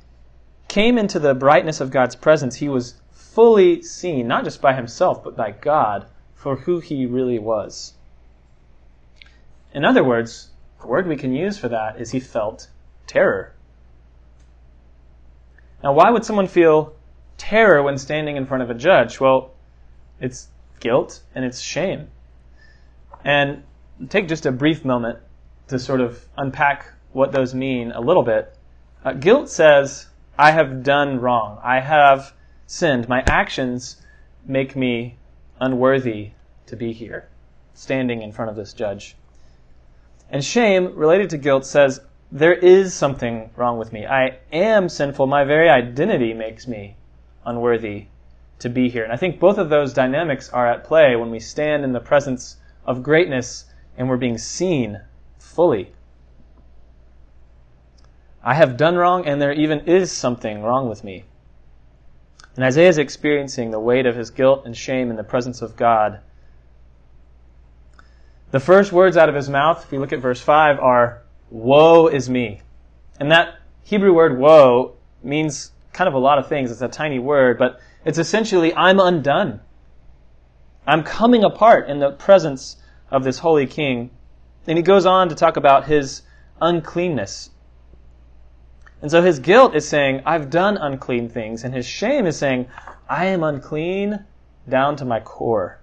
came 0.69 0.99
into 0.99 1.19
the 1.19 1.35
brightness 1.35 1.81
of 1.81 1.91
God's 1.91 2.15
presence, 2.15 2.57
he 2.57 2.69
was 2.69 2.95
fully 3.37 3.83
seen, 3.83 4.27
not 4.27 4.45
just 4.45 4.63
by 4.63 4.73
himself, 4.73 5.23
but 5.23 5.37
by 5.37 5.51
God 5.51 6.07
for 6.35 6.57
who 6.57 6.81
he 6.81 7.05
really 7.05 7.39
was. 7.39 7.93
In 9.75 9.85
other 9.85 10.03
words, 10.03 10.49
the 10.81 10.87
word 10.87 11.07
we 11.07 11.17
can 11.17 11.35
use 11.35 11.59
for 11.59 11.69
that 11.69 12.01
is 12.01 12.13
he 12.13 12.19
felt 12.19 12.71
terror. 13.07 13.53
Now, 15.85 15.93
why 15.93 16.09
would 16.09 16.25
someone 16.25 16.47
feel 16.47 16.95
terror 17.37 17.83
when 17.83 17.99
standing 17.99 18.37
in 18.37 18.47
front 18.47 18.63
of 18.63 18.71
a 18.71 18.75
judge? 18.75 19.21
Well, 19.21 19.51
it's 20.19 20.49
guilt 20.81 21.21
and 21.35 21.45
it's 21.45 21.61
shame. 21.61 22.09
And 23.23 23.65
take 24.09 24.29
just 24.29 24.47
a 24.47 24.51
brief 24.51 24.83
moment 24.83 25.19
to 25.69 25.79
sort 25.79 26.01
of 26.01 26.25
unpack 26.39 26.91
what 27.13 27.33
those 27.33 27.55
mean 27.55 27.93
a 27.93 28.01
little 28.01 28.23
bit. 28.23 28.57
Uh, 29.05 29.13
guilt 29.13 29.51
says, 29.51 30.07
I 30.39 30.53
have 30.53 30.83
done 30.83 31.21
wrong. 31.21 31.61
I 31.63 31.81
have 31.81 32.33
sinned. 32.67 33.09
My 33.09 33.23
actions 33.27 34.03
make 34.45 34.77
me 34.77 35.17
unworthy 35.61 36.31
to 36.67 36.77
be 36.77 36.93
here, 36.93 37.29
standing 37.75 38.23
in 38.23 38.33
front 38.33 38.51
of 38.51 38.57
this 38.57 38.73
judge. 38.73 39.17
And 40.31 40.45
shame, 40.45 40.95
related 40.95 41.31
to 41.31 41.39
guilt, 41.39 41.65
says, 41.65 42.01
there 42.33 42.55
is 42.55 42.93
something 42.93 43.51
wrong 43.57 43.79
with 43.79 43.93
me. 43.93 44.05
I 44.05 44.39
am 44.53 44.89
sinful. 44.89 45.27
My 45.27 45.45
very 45.45 45.69
identity 45.69 46.35
makes 46.35 46.67
me 46.67 46.97
unworthy 47.45 48.07
to 48.59 48.69
be 48.69 48.89
here. 48.89 49.05
And 49.05 49.13
I 49.13 49.17
think 49.17 49.39
both 49.39 49.59
of 49.59 49.69
those 49.69 49.95
dynamics 49.95 50.49
are 50.49 50.67
at 50.67 50.85
play 50.85 51.15
when 51.15 51.31
we 51.31 51.39
stand 51.39 51.85
in 51.85 51.93
the 51.93 52.01
presence 52.01 52.57
of 52.85 53.03
greatness 53.03 53.67
and 53.97 54.09
we're 54.09 54.17
being 54.17 54.39
seen 54.39 55.01
fully. 55.39 55.93
I 58.43 58.55
have 58.55 58.77
done 58.77 58.97
wrong, 58.97 59.27
and 59.27 59.43
there 59.43 59.53
even 59.53 59.81
is 59.81 60.13
something 60.13 60.63
wrong 60.63 60.89
with 60.89 61.03
me. 61.03 61.25
And 62.57 62.65
Isaiah 62.65 62.89
is 62.89 62.99
experiencing 62.99 63.71
the 63.71 63.79
weight 63.79 64.07
of 64.07 64.17
his 64.17 64.31
guilt 64.31 64.65
and 64.65 64.75
shame 64.75 65.11
in 65.11 65.17
the 65.17 65.25
presence 65.25 65.61
of 65.61 65.77
God. 65.77 66.21
The 68.51 68.61
first 68.61 68.93
words 68.93 69.19
out 69.19 69.29
of 69.29 69.35
his 69.35 69.51
mouth, 69.51 69.85
if 69.85 69.93
we 69.93 69.99
look 69.99 70.13
at 70.13 70.21
verse 70.21 70.41
5, 70.41 70.79
are, 70.79 71.23
Woe 71.51 72.07
is 72.09 72.31
me. 72.31 72.63
And 73.21 73.31
that 73.31 73.59
Hebrew 73.85 74.13
word 74.13 74.39
woe 74.39 74.95
means 75.23 75.71
kind 75.93 76.09
of 76.09 76.15
a 76.15 76.19
lot 76.19 76.39
of 76.39 76.49
things. 76.49 76.71
It's 76.71 76.81
a 76.81 76.89
tiny 76.89 77.19
word, 77.19 77.59
but 77.59 77.81
it's 78.05 78.19
essentially, 78.19 78.75
I'm 78.75 79.01
undone. 79.01 79.61
I'm 80.87 81.03
coming 81.03 81.45
apart 81.45 81.89
in 81.89 81.99
the 81.99 82.13
presence 82.13 82.77
of 83.11 83.25
this 83.25 83.39
holy 83.39 83.67
king. 83.67 84.11
And 84.67 84.79
he 84.79 84.83
goes 84.83 85.07
on 85.07 85.29
to 85.29 85.35
talk 85.35 85.57
about 85.57 85.87
his 85.87 86.23
uncleanness. 86.61 87.51
And 89.03 89.11
so 89.11 89.23
his 89.23 89.39
guilt 89.39 89.75
is 89.75 89.87
saying, 89.87 90.23
I've 90.25 90.51
done 90.51 90.77
unclean 90.77 91.29
things. 91.29 91.65
And 91.65 91.75
his 91.75 91.87
shame 91.87 92.27
is 92.27 92.37
saying, 92.37 92.67
I 93.09 93.27
am 93.27 93.43
unclean 93.43 94.25
down 94.69 94.97
to 94.97 95.05
my 95.05 95.21
core. 95.21 95.79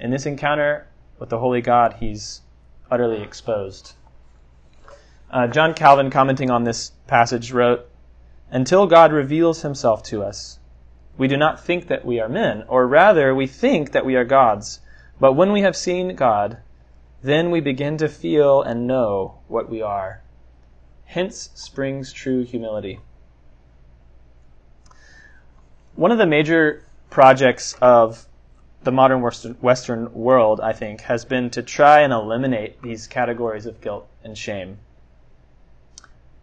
In 0.00 0.10
this 0.10 0.26
encounter 0.26 0.86
with 1.18 1.28
the 1.28 1.38
holy 1.38 1.60
God, 1.60 1.94
he's 2.00 2.42
utterly 2.90 3.22
exposed. 3.22 3.94
Uh, 5.30 5.46
John 5.46 5.74
Calvin, 5.74 6.10
commenting 6.10 6.50
on 6.50 6.64
this 6.64 6.92
passage, 7.06 7.52
wrote, 7.52 7.88
until 8.50 8.86
God 8.86 9.12
reveals 9.12 9.62
himself 9.62 10.02
to 10.04 10.22
us. 10.22 10.58
We 11.18 11.28
do 11.28 11.36
not 11.36 11.60
think 11.62 11.88
that 11.88 12.04
we 12.04 12.20
are 12.20 12.28
men, 12.28 12.64
or 12.68 12.86
rather, 12.86 13.34
we 13.34 13.46
think 13.46 13.92
that 13.92 14.06
we 14.06 14.16
are 14.16 14.24
gods. 14.24 14.80
But 15.20 15.32
when 15.32 15.52
we 15.52 15.62
have 15.62 15.76
seen 15.76 16.14
God, 16.14 16.58
then 17.22 17.50
we 17.50 17.60
begin 17.60 17.98
to 17.98 18.08
feel 18.08 18.62
and 18.62 18.86
know 18.86 19.38
what 19.48 19.68
we 19.68 19.82
are. 19.82 20.22
Hence 21.08 21.48
springs 21.54 22.12
true 22.12 22.44
humility. 22.44 23.00
One 25.96 26.12
of 26.12 26.18
the 26.18 26.26
major 26.26 26.84
projects 27.08 27.74
of 27.80 28.26
the 28.82 28.92
modern 28.92 29.22
Western 29.22 30.12
world, 30.12 30.60
I 30.60 30.74
think, 30.74 31.00
has 31.00 31.24
been 31.24 31.48
to 31.50 31.62
try 31.62 32.00
and 32.00 32.12
eliminate 32.12 32.82
these 32.82 33.06
categories 33.06 33.64
of 33.64 33.80
guilt 33.80 34.06
and 34.22 34.36
shame. 34.36 34.76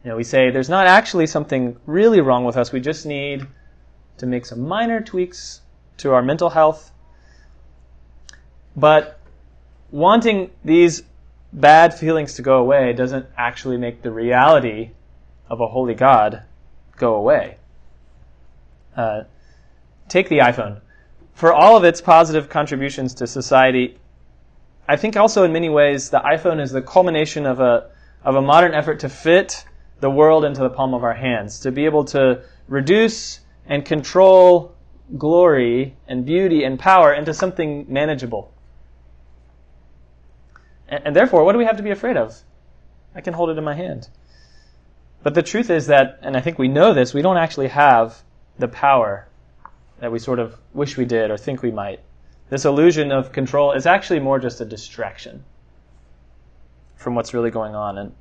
You 0.03 0.09
know, 0.09 0.17
we 0.17 0.23
say 0.23 0.49
there's 0.49 0.67
not 0.67 0.87
actually 0.87 1.27
something 1.27 1.77
really 1.85 2.19
wrong 2.19 2.43
with 2.43 2.57
us. 2.57 2.71
We 2.71 2.79
just 2.79 3.05
need 3.05 3.45
to 4.17 4.25
make 4.25 4.47
some 4.47 4.61
minor 4.61 4.99
tweaks 4.99 5.61
to 5.97 6.11
our 6.11 6.23
mental 6.23 6.49
health. 6.49 6.91
But 8.75 9.19
wanting 9.91 10.49
these 10.63 11.03
bad 11.55 11.93
feelings 11.93 12.33
to 12.33 12.41
go 12.41 12.57
away 12.57 12.91
doesn't 12.93 13.25
actually 13.37 13.77
make 13.77 14.01
the 14.01 14.11
reality 14.11 14.91
of 15.49 15.61
a 15.61 15.67
holy 15.67 15.95
God 15.95 16.43
go 16.97 17.15
away. 17.15 17.57
Uh, 18.95 19.23
take 20.09 20.29
the 20.29 20.39
iPhone. 20.39 20.81
For 21.33 21.53
all 21.53 21.77
of 21.77 21.83
its 21.83 22.01
positive 22.01 22.49
contributions 22.49 23.13
to 23.15 23.27
society, 23.27 23.97
I 24.87 24.97
think 24.97 25.15
also 25.15 25.43
in 25.43 25.53
many 25.53 25.69
ways 25.69 26.09
the 26.09 26.19
iPhone 26.19 26.61
is 26.61 26.71
the 26.71 26.81
culmination 26.81 27.45
of 27.45 27.59
a 27.59 27.89
of 28.23 28.35
a 28.35 28.41
modern 28.41 28.73
effort 28.73 28.99
to 29.01 29.09
fit 29.09 29.65
the 29.99 30.09
world 30.09 30.45
into 30.45 30.61
the 30.61 30.69
palm 30.69 30.93
of 30.93 31.03
our 31.03 31.13
hands, 31.13 31.59
to 31.59 31.71
be 31.71 31.85
able 31.85 32.03
to 32.05 32.41
reduce 32.67 33.39
and 33.67 33.85
control 33.85 34.75
glory 35.17 35.95
and 36.07 36.25
beauty 36.25 36.63
and 36.63 36.79
power 36.79 37.13
into 37.13 37.33
something 37.33 37.85
manageable. 37.87 38.51
And, 40.87 41.15
therefore, 41.15 41.43
what 41.43 41.53
do 41.53 41.57
we 41.57 41.65
have 41.65 41.77
to 41.77 41.83
be 41.83 41.91
afraid 41.91 42.17
of? 42.17 42.41
I 43.15 43.21
can 43.21 43.33
hold 43.33 43.49
it 43.49 43.57
in 43.57 43.63
my 43.63 43.73
hand. 43.73 44.09
But 45.23 45.33
the 45.33 45.41
truth 45.41 45.69
is 45.69 45.87
that, 45.87 46.19
and 46.21 46.37
I 46.37 46.41
think 46.41 46.59
we 46.59 46.67
know 46.67 46.93
this, 46.93 47.13
we 47.13 47.23
don't 47.23 47.37
actually 47.37 47.69
have 47.69 48.21
the 48.59 48.67
power 48.67 49.27
that 49.99 50.11
we 50.11 50.19
sort 50.19 50.39
of 50.39 50.57
wish 50.73 50.97
we 50.97 51.05
did 51.05 51.31
or 51.31 51.37
think 51.37 51.63
we 51.63 51.71
might. 51.71 52.01
This 52.49 52.65
illusion 52.65 53.11
of 53.11 53.31
control 53.31 53.71
is 53.71 53.87
actually 53.87 54.19
more 54.19 54.37
just 54.37 54.61
a 54.61 54.65
distraction 54.65 55.43
from 56.95 57.15
what's 57.15 57.33
really 57.33 57.51
going 57.51 57.73
on. 57.73 57.97
And 57.97 58.13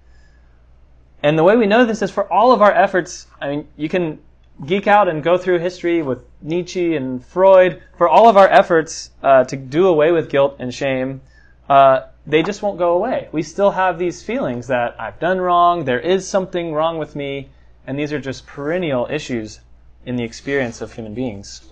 and 1.23 1.39
the 1.39 1.43
way 1.43 1.57
we 1.57 1.67
know 1.67 1.87
this 1.87 2.03
is 2.03 2.11
for 2.11 2.31
all 2.31 2.53
of 2.53 2.61
our 2.61 2.73
efforts. 2.73 3.27
I 3.41 3.49
mean, 3.49 3.69
you 3.77 3.89
can 3.89 4.19
geek 4.67 4.87
out 4.87 5.09
and 5.09 5.23
go 5.23 5.39
through 5.39 5.59
history 5.59 6.03
with 6.03 6.19
Nietzsche 6.43 6.97
and 6.97 7.25
Freud. 7.25 7.83
For 7.97 8.09
all 8.09 8.29
of 8.29 8.37
our 8.37 8.47
efforts 8.47 9.11
uh, 9.23 9.45
to 9.45 9.57
do 9.57 9.89
away 9.89 10.13
with 10.13 10.29
guilt 10.29 10.57
and 10.59 10.73
shame, 10.73 11.23
uh, 11.69 12.03
they 12.27 12.43
just 12.43 12.63
won't 12.63 12.79
go 12.79 12.95
away. 12.95 13.29
We 13.33 13.43
still 13.43 13.71
have 13.71 13.99
these 13.99 14.23
feelings 14.23 14.67
that 14.69 15.01
I've 15.01 15.19
done 15.19 15.41
wrong, 15.41 15.85
there 15.85 16.01
is 16.01 16.27
something 16.29 16.73
wrong 16.73 16.99
with 16.99 17.15
me, 17.15 17.49
and 17.87 17.99
these 17.99 18.13
are 18.13 18.21
just 18.21 18.47
perennial 18.47 19.07
issues 19.11 19.61
in 20.07 20.17
the 20.17 20.25
experience 20.25 20.81
of 20.81 20.93
human 20.93 21.15
beings. 21.15 21.69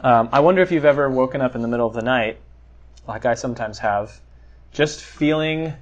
Um, 0.00 0.28
I 0.32 0.40
wonder 0.40 0.62
if 0.62 0.70
you've 0.70 0.84
ever 0.84 1.08
woken 1.10 1.40
up 1.40 1.54
in 1.54 1.62
the 1.62 1.68
middle 1.68 1.86
of 1.86 1.94
the 1.94 2.02
night, 2.02 2.38
like 3.08 3.24
I 3.24 3.34
sometimes 3.34 3.78
have, 3.78 4.20
just 4.72 5.02
feeling 5.02 5.72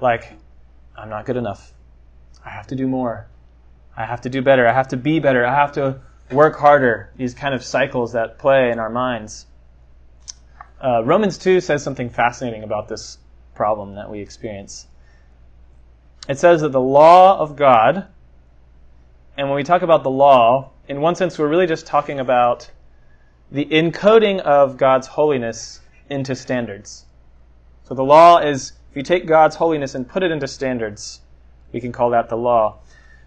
like 0.00 0.32
I'm 0.96 1.08
not 1.08 1.26
good 1.26 1.36
enough. 1.36 1.72
I 2.44 2.50
have 2.50 2.66
to 2.68 2.74
do 2.74 2.88
more. 2.88 3.28
I 3.96 4.04
have 4.04 4.22
to 4.22 4.30
do 4.30 4.42
better. 4.42 4.66
I 4.66 4.72
have 4.72 4.88
to 4.88 4.96
be 4.96 5.20
better. 5.20 5.46
I 5.46 5.54
have 5.54 5.72
to 5.72 6.00
work 6.30 6.58
harder. 6.58 7.10
These 7.16 7.34
kind 7.34 7.54
of 7.54 7.62
cycles 7.62 8.12
that 8.12 8.38
play 8.38 8.70
in 8.70 8.78
our 8.78 8.90
minds. 8.90 9.46
Uh, 10.82 11.00
Romans 11.04 11.38
2 11.38 11.60
says 11.60 11.80
something 11.80 12.10
fascinating 12.10 12.64
about 12.64 12.88
this 12.88 13.18
problem 13.54 13.94
that 13.94 14.10
we 14.10 14.18
experience. 14.18 14.88
It 16.28 16.40
says 16.40 16.62
that 16.62 16.72
the 16.72 16.80
law 16.80 17.38
of 17.38 17.54
God, 17.54 18.08
and 19.36 19.48
when 19.48 19.54
we 19.54 19.62
talk 19.62 19.82
about 19.82 20.02
the 20.02 20.10
law, 20.10 20.70
in 20.88 21.00
one 21.00 21.14
sense, 21.14 21.38
we're 21.38 21.48
really 21.48 21.68
just 21.68 21.86
talking 21.86 22.18
about 22.18 22.68
the 23.52 23.64
encoding 23.66 24.40
of 24.40 24.76
God's 24.76 25.06
holiness 25.06 25.80
into 26.10 26.34
standards. 26.34 27.04
So 27.84 27.94
the 27.94 28.02
law 28.02 28.38
is, 28.38 28.72
if 28.90 28.96
you 28.96 29.04
take 29.04 29.24
God's 29.24 29.54
holiness 29.54 29.94
and 29.94 30.08
put 30.08 30.24
it 30.24 30.32
into 30.32 30.48
standards, 30.48 31.20
we 31.72 31.80
can 31.80 31.92
call 31.92 32.10
that 32.10 32.28
the 32.28 32.36
law. 32.36 32.78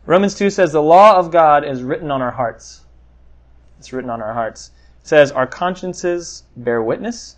Romans 0.06 0.36
2 0.36 0.50
says 0.50 0.74
the 0.74 0.82
law 0.82 1.16
of 1.16 1.32
God 1.32 1.64
is 1.64 1.84
written 1.84 2.12
on 2.12 2.22
our 2.22 2.32
hearts. 2.32 2.82
It's 3.80 3.94
written 3.94 4.10
on 4.10 4.22
our 4.22 4.34
hearts. 4.34 4.72
It 5.02 5.08
says 5.08 5.32
our 5.32 5.48
consciences 5.48 6.44
bear 6.58 6.84
witness 6.84 7.38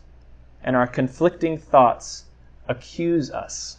and 0.64 0.76
our 0.76 0.88
conflicting 0.88 1.58
thoughts 1.58 2.26
accuse 2.68 3.32
us. 3.32 3.78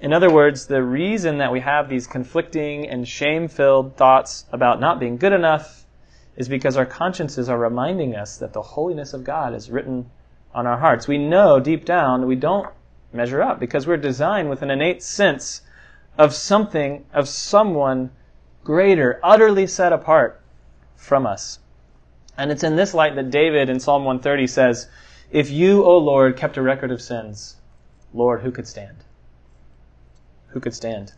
In 0.00 0.12
other 0.12 0.30
words, 0.30 0.66
the 0.66 0.82
reason 0.82 1.38
that 1.38 1.52
we 1.52 1.60
have 1.60 1.88
these 1.88 2.06
conflicting 2.06 2.88
and 2.88 3.06
shame 3.06 3.48
filled 3.48 3.96
thoughts 3.96 4.44
about 4.52 4.80
not 4.80 5.00
being 5.00 5.16
good 5.16 5.32
enough 5.32 5.84
is 6.36 6.48
because 6.48 6.76
our 6.76 6.86
consciences 6.86 7.48
are 7.48 7.58
reminding 7.58 8.14
us 8.14 8.36
that 8.36 8.52
the 8.52 8.62
holiness 8.62 9.12
of 9.12 9.24
God 9.24 9.54
is 9.54 9.70
written 9.70 10.08
on 10.54 10.68
our 10.68 10.78
hearts. 10.78 11.08
We 11.08 11.18
know 11.18 11.58
deep 11.58 11.84
down 11.84 12.26
we 12.26 12.36
don't 12.36 12.68
measure 13.12 13.42
up 13.42 13.58
because 13.58 13.86
we're 13.86 13.96
designed 13.96 14.48
with 14.48 14.62
an 14.62 14.70
innate 14.70 15.02
sense 15.02 15.62
of 16.16 16.32
something, 16.32 17.04
of 17.12 17.28
someone 17.28 18.10
greater, 18.62 19.18
utterly 19.22 19.66
set 19.66 19.92
apart 19.92 20.40
from 20.94 21.26
us. 21.26 21.58
And 22.38 22.52
it's 22.52 22.62
in 22.62 22.76
this 22.76 22.94
light 22.94 23.16
that 23.16 23.30
David 23.30 23.68
in 23.68 23.80
Psalm 23.80 24.04
130 24.04 24.46
says, 24.46 24.88
If 25.32 25.50
you, 25.50 25.84
O 25.84 25.98
Lord, 25.98 26.36
kept 26.36 26.56
a 26.56 26.62
record 26.62 26.92
of 26.92 27.02
sins, 27.02 27.56
Lord, 28.14 28.42
who 28.42 28.52
could 28.52 28.68
stand? 28.68 28.96
Who 30.50 30.60
could 30.60 30.72
stand? 30.72 31.12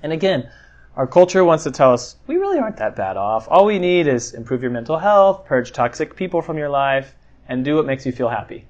And 0.00 0.12
again, 0.12 0.48
our 0.96 1.08
culture 1.08 1.44
wants 1.44 1.64
to 1.64 1.72
tell 1.72 1.92
us 1.92 2.16
we 2.28 2.36
really 2.36 2.58
aren't 2.58 2.76
that 2.76 2.94
bad 2.94 3.16
off. 3.16 3.48
All 3.50 3.64
we 3.64 3.80
need 3.80 4.06
is 4.06 4.32
improve 4.32 4.62
your 4.62 4.70
mental 4.70 4.98
health, 4.98 5.44
purge 5.44 5.72
toxic 5.72 6.14
people 6.14 6.40
from 6.40 6.56
your 6.56 6.68
life, 6.68 7.12
and 7.48 7.64
do 7.64 7.74
what 7.74 7.84
makes 7.84 8.06
you 8.06 8.12
feel 8.12 8.28
happy. 8.28 8.66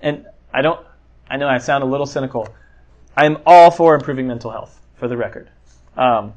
And 0.00 0.26
I 0.54 0.62
don't, 0.62 0.86
I 1.28 1.36
know 1.36 1.48
I 1.48 1.58
sound 1.58 1.82
a 1.82 1.86
little 1.86 2.06
cynical. 2.06 2.48
I'm 3.16 3.38
all 3.44 3.72
for 3.72 3.96
improving 3.96 4.28
mental 4.28 4.52
health, 4.52 4.80
for 4.94 5.08
the 5.08 5.16
record. 5.16 5.50
Um, 5.96 6.34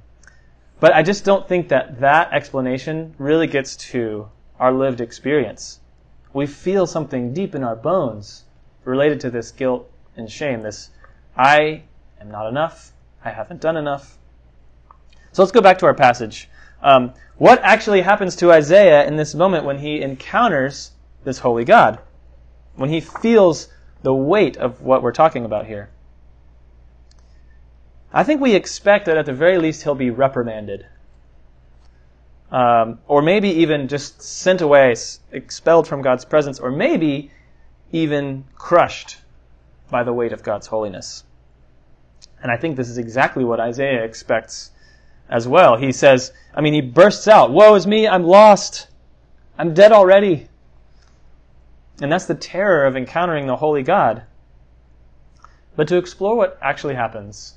but 0.82 0.96
I 0.96 1.04
just 1.04 1.24
don't 1.24 1.48
think 1.48 1.70
that 1.70 2.00
that 2.00 2.34
explanation 2.34 3.14
really 3.20 3.46
gets 3.46 3.76
to 3.92 4.28
our 4.60 4.74
lived 4.74 5.00
experience. 5.00 5.80
We 6.34 6.48
feel 6.48 6.88
something 6.88 7.36
deep 7.36 7.54
in 7.54 7.64
our 7.64 7.76
bones 7.76 8.46
related 8.84 9.20
to 9.20 9.30
this 9.30 9.52
guilt 9.52 9.88
and 10.18 10.30
shame, 10.30 10.64
this 10.64 10.90
I 11.38 11.84
am 12.20 12.32
not 12.32 12.48
enough, 12.48 12.94
I 13.24 13.30
haven't 13.30 13.62
done 13.62 13.78
enough. 13.78 14.18
So 15.34 15.44
let's 15.44 15.52
go 15.52 15.62
back 15.62 15.78
to 15.78 15.86
our 15.86 15.94
passage. 15.94 16.50
Um, 16.82 17.14
what 17.38 17.62
actually 17.62 18.02
happens 18.02 18.36
to 18.38 18.52
Isaiah 18.52 19.06
in 19.06 19.18
this 19.18 19.36
moment 19.36 19.66
when 19.66 19.78
he 19.78 20.02
encounters 20.02 20.94
this 21.24 21.38
holy 21.38 21.64
God? 21.64 22.00
When 22.74 22.90
he 22.90 23.02
feels 23.02 23.68
the 24.02 24.16
weight 24.16 24.58
of 24.58 24.82
what 24.82 25.04
we're 25.04 25.12
talking 25.12 25.46
about 25.46 25.68
here? 25.68 25.91
I 28.14 28.24
think 28.24 28.42
we 28.42 28.56
expect 28.56 29.06
that 29.06 29.18
at 29.18 29.26
the 29.26 29.34
very 29.34 29.58
least 29.58 29.84
he'll 29.84 29.96
be 29.96 30.10
reprimanded. 30.10 30.86
Um, 32.52 33.00
or 33.08 33.22
maybe 33.22 33.50
even 33.50 33.88
just 33.88 34.22
sent 34.22 34.60
away, 34.60 34.94
expelled 35.32 35.88
from 35.88 36.02
God's 36.02 36.26
presence, 36.26 36.60
or 36.60 36.70
maybe 36.70 37.32
even 37.92 38.44
crushed 38.56 39.18
by 39.90 40.04
the 40.04 40.12
weight 40.12 40.34
of 40.34 40.44
God's 40.44 40.68
holiness. 40.68 41.24
And 42.44 42.52
I 42.52 42.58
think 42.58 42.76
this 42.76 42.90
is 42.90 42.98
exactly 42.98 43.46
what 43.46 43.60
Isaiah 43.60 44.04
expects 44.04 44.72
as 45.30 45.48
well. 45.48 45.78
He 45.78 45.94
says, 45.94 46.34
I 46.54 46.60
mean, 46.60 46.74
he 46.74 46.82
bursts 46.82 47.28
out, 47.28 47.52
Woe 47.52 47.76
is 47.76 47.88
me, 47.88 48.08
I'm 48.08 48.24
lost. 48.24 48.88
I'm 49.58 49.74
dead 49.74 49.92
already. 49.94 50.48
And 52.02 52.12
that's 52.12 52.26
the 52.26 52.36
terror 52.36 52.86
of 52.86 52.98
encountering 52.98 53.48
the 53.48 53.56
holy 53.56 53.84
God. 53.84 54.24
But 55.76 55.88
to 55.88 55.98
explore 55.98 56.36
what 56.36 56.58
actually 56.62 56.96
happens, 56.96 57.56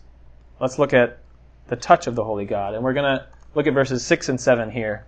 let's 0.61 0.79
look 0.79 0.93
at 0.93 1.19
the 1.69 1.77
touch 1.77 2.07
of 2.07 2.15
the 2.15 2.25
holy 2.25 2.45
God. 2.45 2.75
And 2.75 2.85
we're 2.85 2.93
going 2.93 3.19
to 3.19 3.27
look 3.55 3.67
at 3.67 3.75
verses 3.75 4.05
6 4.05 4.29
and 4.29 4.41
7 4.41 4.71
here. 4.71 5.07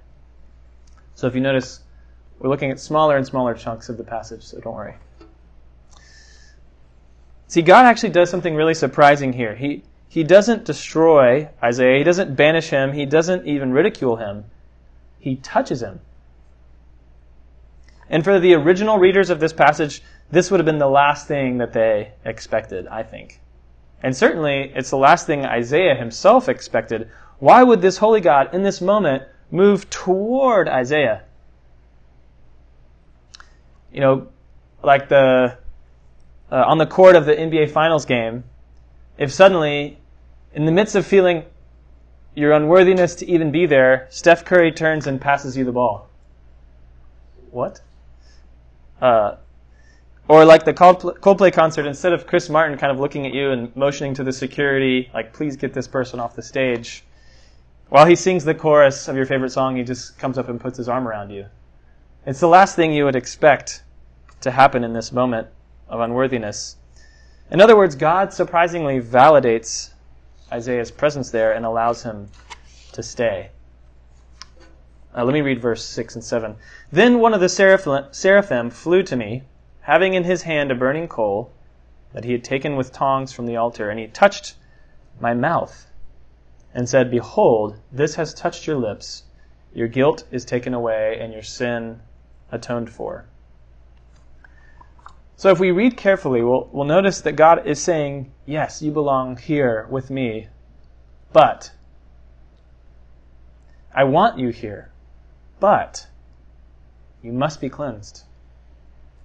So 1.15 1.27
if 1.27 1.35
you 1.35 1.41
notice, 1.41 1.81
we're 2.39 2.51
looking 2.51 2.71
at 2.71 2.81
smaller 2.81 3.17
and 3.17 3.27
smaller 3.27 3.55
chunks 3.55 3.89
of 3.89 3.97
the 3.97 4.05
passage, 4.05 4.43
so 4.43 4.61
don't 4.61 4.75
worry. 4.75 4.97
See, 7.49 7.63
God 7.63 7.87
actually 7.87 8.11
does 8.11 8.29
something 8.29 8.55
really 8.55 8.75
surprising 8.75 9.33
here. 9.33 9.55
He, 9.55 9.85
he 10.09 10.25
doesn't 10.25 10.65
destroy 10.65 11.49
Isaiah, 11.63 11.99
he 11.99 12.05
doesn't 12.05 12.35
banish 12.35 12.71
him, 12.71 12.93
he 12.93 13.07
doesn't 13.07 13.47
even 13.47 13.73
ridicule 13.73 14.17
him. 14.17 14.45
He 15.19 15.37
touches 15.37 15.83
him. 15.83 16.01
And 18.09 18.23
for 18.23 18.39
the 18.39 18.55
original 18.55 18.99
readers 18.99 19.31
of 19.31 19.41
this 19.41 19.53
passage, 19.53 20.03
this 20.31 20.51
would 20.51 20.61
have 20.61 20.67
been 20.67 20.79
the 20.79 20.89
last 20.89 21.27
thing 21.27 21.59
that 21.59 21.73
they 21.73 22.13
expected, 22.25 22.87
I 22.87 23.03
think. 23.03 23.41
And 24.03 24.17
certainly, 24.17 24.73
it's 24.75 24.91
the 24.91 24.97
last 24.97 25.27
thing 25.27 25.45
Isaiah 25.45 25.95
himself 25.95 26.49
expected. 26.49 27.11
Why 27.39 27.63
would 27.63 27.81
this 27.83 27.99
holy 27.99 28.21
God, 28.21 28.55
in 28.55 28.63
this 28.63 28.81
moment, 28.81 29.25
move 29.51 29.89
toward 29.91 30.69
Isaiah? 30.69 31.23
You 33.93 34.01
know, 34.01 34.29
like 34.83 35.09
the 35.09 35.59
uh, 36.51 36.65
on 36.67 36.79
the 36.79 36.87
court 36.87 37.17
of 37.17 37.27
the 37.27 37.35
NBA 37.35 37.71
Finals 37.71 38.05
game, 38.05 38.45
if 39.19 39.33
suddenly, 39.33 39.99
in 40.55 40.65
the 40.65 40.73
midst 40.73 40.95
of 40.95 41.07
feeling 41.07 41.45
your 42.35 42.53
unworthiness 42.53 43.15
to 43.17 43.27
even 43.27 43.51
be 43.51 43.67
there, 43.67 44.07
Steph 44.11 44.45
Curry 44.45 44.71
turns 44.71 45.07
and 45.07 45.21
passes 45.21 45.57
you 45.57 45.65
the 45.65 45.73
ball. 45.73 46.09
What? 47.51 47.81
Uh, 49.01 49.37
or 50.29 50.45
like 50.45 50.65
the 50.65 50.75
Coldplay 50.75 51.53
concert, 51.53 51.87
instead 51.87 52.13
of 52.13 52.27
Chris 52.27 52.49
Martin 52.49 52.77
kind 52.79 52.91
of 52.91 52.99
looking 52.99 53.27
at 53.27 53.33
you 53.33 53.51
and 53.51 53.75
motioning 53.77 54.15
to 54.15 54.25
the 54.25 54.33
security, 54.33 55.09
like, 55.15 55.33
please 55.33 55.57
get 55.57 55.73
this 55.73 55.87
person 55.87 56.19
off 56.19 56.35
the 56.35 56.43
stage, 56.43 57.05
while 57.89 58.07
he 58.07 58.17
sings 58.17 58.45
the 58.45 58.55
chorus 58.55 59.07
of 59.07 59.15
your 59.15 59.27
favorite 59.27 59.51
song, 59.51 59.77
he 59.77 59.85
just 59.85 60.19
comes 60.19 60.39
up 60.39 60.49
and 60.49 60.61
puts 60.61 60.77
his 60.77 60.89
arm 60.89 61.07
around 61.07 61.31
you. 61.31 61.47
It's 62.27 62.41
the 62.41 62.49
last 62.49 62.75
thing 62.75 62.93
you 62.93 63.05
would 63.05 63.15
expect 63.15 63.85
to 64.41 64.51
happen 64.51 64.83
in 64.83 64.93
this 64.93 65.13
moment 65.13 65.47
of 65.89 66.01
unworthiness. 66.01 66.77
In 67.53 67.61
other 67.61 67.77
words, 67.77 67.95
God 67.95 68.33
surprisingly 68.33 69.01
validates 69.01 69.91
Isaiah's 70.51 70.91
presence 70.91 71.31
there 71.31 71.53
and 71.53 71.65
allows 71.65 72.03
him 72.03 72.29
to 72.93 73.03
stay. 73.05 73.51
Uh, 75.17 75.25
let 75.25 75.33
me 75.33 75.41
read 75.41 75.63
verse 75.63 75.85
6 75.85 76.17
and 76.17 76.25
7. 76.25 76.57
Then 76.91 77.21
one 77.21 77.35
of 77.35 77.41
the 77.41 77.49
seraphim 77.49 78.71
flew 78.71 79.05
to 79.05 79.17
me, 79.17 79.45
having 79.87 80.15
in 80.15 80.25
his 80.25 80.43
hand 80.43 80.73
a 80.73 80.75
burning 80.75 81.07
coal 81.07 81.53
that 82.13 82.25
he 82.25 82.33
had 82.33 82.43
taken 82.43 82.75
with 82.75 82.93
tongs 82.93 83.33
from 83.33 83.47
the 83.47 83.57
altar, 83.57 83.89
and 83.89 84.01
he 84.01 84.07
touched 84.09 84.57
my 85.21 85.33
mouth 85.33 85.89
and 86.75 86.89
said, 86.89 87.09
Behold, 87.09 87.79
this 87.93 88.17
has 88.17 88.35
touched 88.35 88.67
your 88.67 88.75
lips. 88.75 89.23
Your 89.73 89.87
guilt 89.87 90.25
is 90.33 90.45
taken 90.45 90.75
away, 90.75 91.19
and 91.21 91.33
your 91.33 91.45
sin 91.45 92.01
atoned 92.51 92.91
for. 92.91 93.27
So 95.37 95.51
if 95.51 95.61
we 95.61 95.71
read 95.71 95.97
carefully, 95.97 96.43
we'll, 96.43 96.69
we'll 96.73 96.85
notice 96.85 97.21
that 97.21 97.37
God 97.37 97.65
is 97.65 97.81
saying, 97.81 98.33
Yes, 98.45 98.83
you 98.83 98.91
belong 98.91 99.37
here 99.37 99.87
with 99.89 100.11
me, 100.11 100.49
but 101.33 101.71
I 103.95 104.03
want 104.03 104.37
you 104.37 104.49
here, 104.49 104.91
but 105.61 106.09
you 107.23 107.33
must 107.33 107.61
be 107.61 107.69
cleansed. 107.69 108.25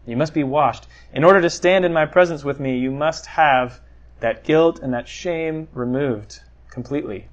You 0.05 0.17
must 0.17 0.33
be 0.33 0.43
washed. 0.43 0.87
In 1.13 1.23
order 1.23 1.41
to 1.41 1.49
stand 1.49 1.85
in 1.85 1.93
my 1.93 2.05
presence 2.05 2.43
with 2.43 2.59
me, 2.59 2.77
you 2.77 2.91
must 2.91 3.25
have 3.27 3.79
that 4.19 4.43
guilt 4.43 4.79
and 4.79 4.93
that 4.93 5.07
shame 5.07 5.67
removed 5.73 6.41
completely. 6.69 7.27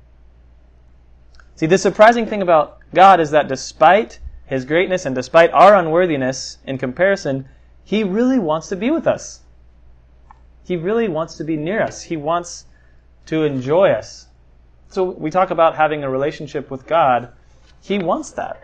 See, 1.54 1.66
the 1.66 1.78
surprising 1.78 2.26
thing 2.26 2.42
about 2.42 2.78
God 2.94 3.20
is 3.20 3.30
that 3.30 3.48
despite 3.48 4.20
his 4.46 4.64
greatness 4.64 5.06
and 5.06 5.14
despite 5.14 5.50
our 5.52 5.74
unworthiness 5.74 6.58
in 6.64 6.78
comparison, 6.78 7.48
he 7.84 8.04
really 8.04 8.38
wants 8.38 8.68
to 8.68 8.76
be 8.76 8.90
with 8.90 9.06
us. 9.06 9.40
He 10.64 10.76
really 10.76 11.08
wants 11.08 11.36
to 11.38 11.44
be 11.44 11.56
near 11.56 11.82
us. 11.82 12.02
He 12.02 12.16
wants 12.16 12.66
to 13.26 13.44
enjoy 13.44 13.90
us. 13.90 14.28
So 14.88 15.04
we 15.04 15.30
talk 15.30 15.50
about 15.50 15.76
having 15.76 16.04
a 16.04 16.10
relationship 16.10 16.70
with 16.70 16.86
God. 16.86 17.32
He 17.82 17.98
wants 17.98 18.30
that. 18.32 18.62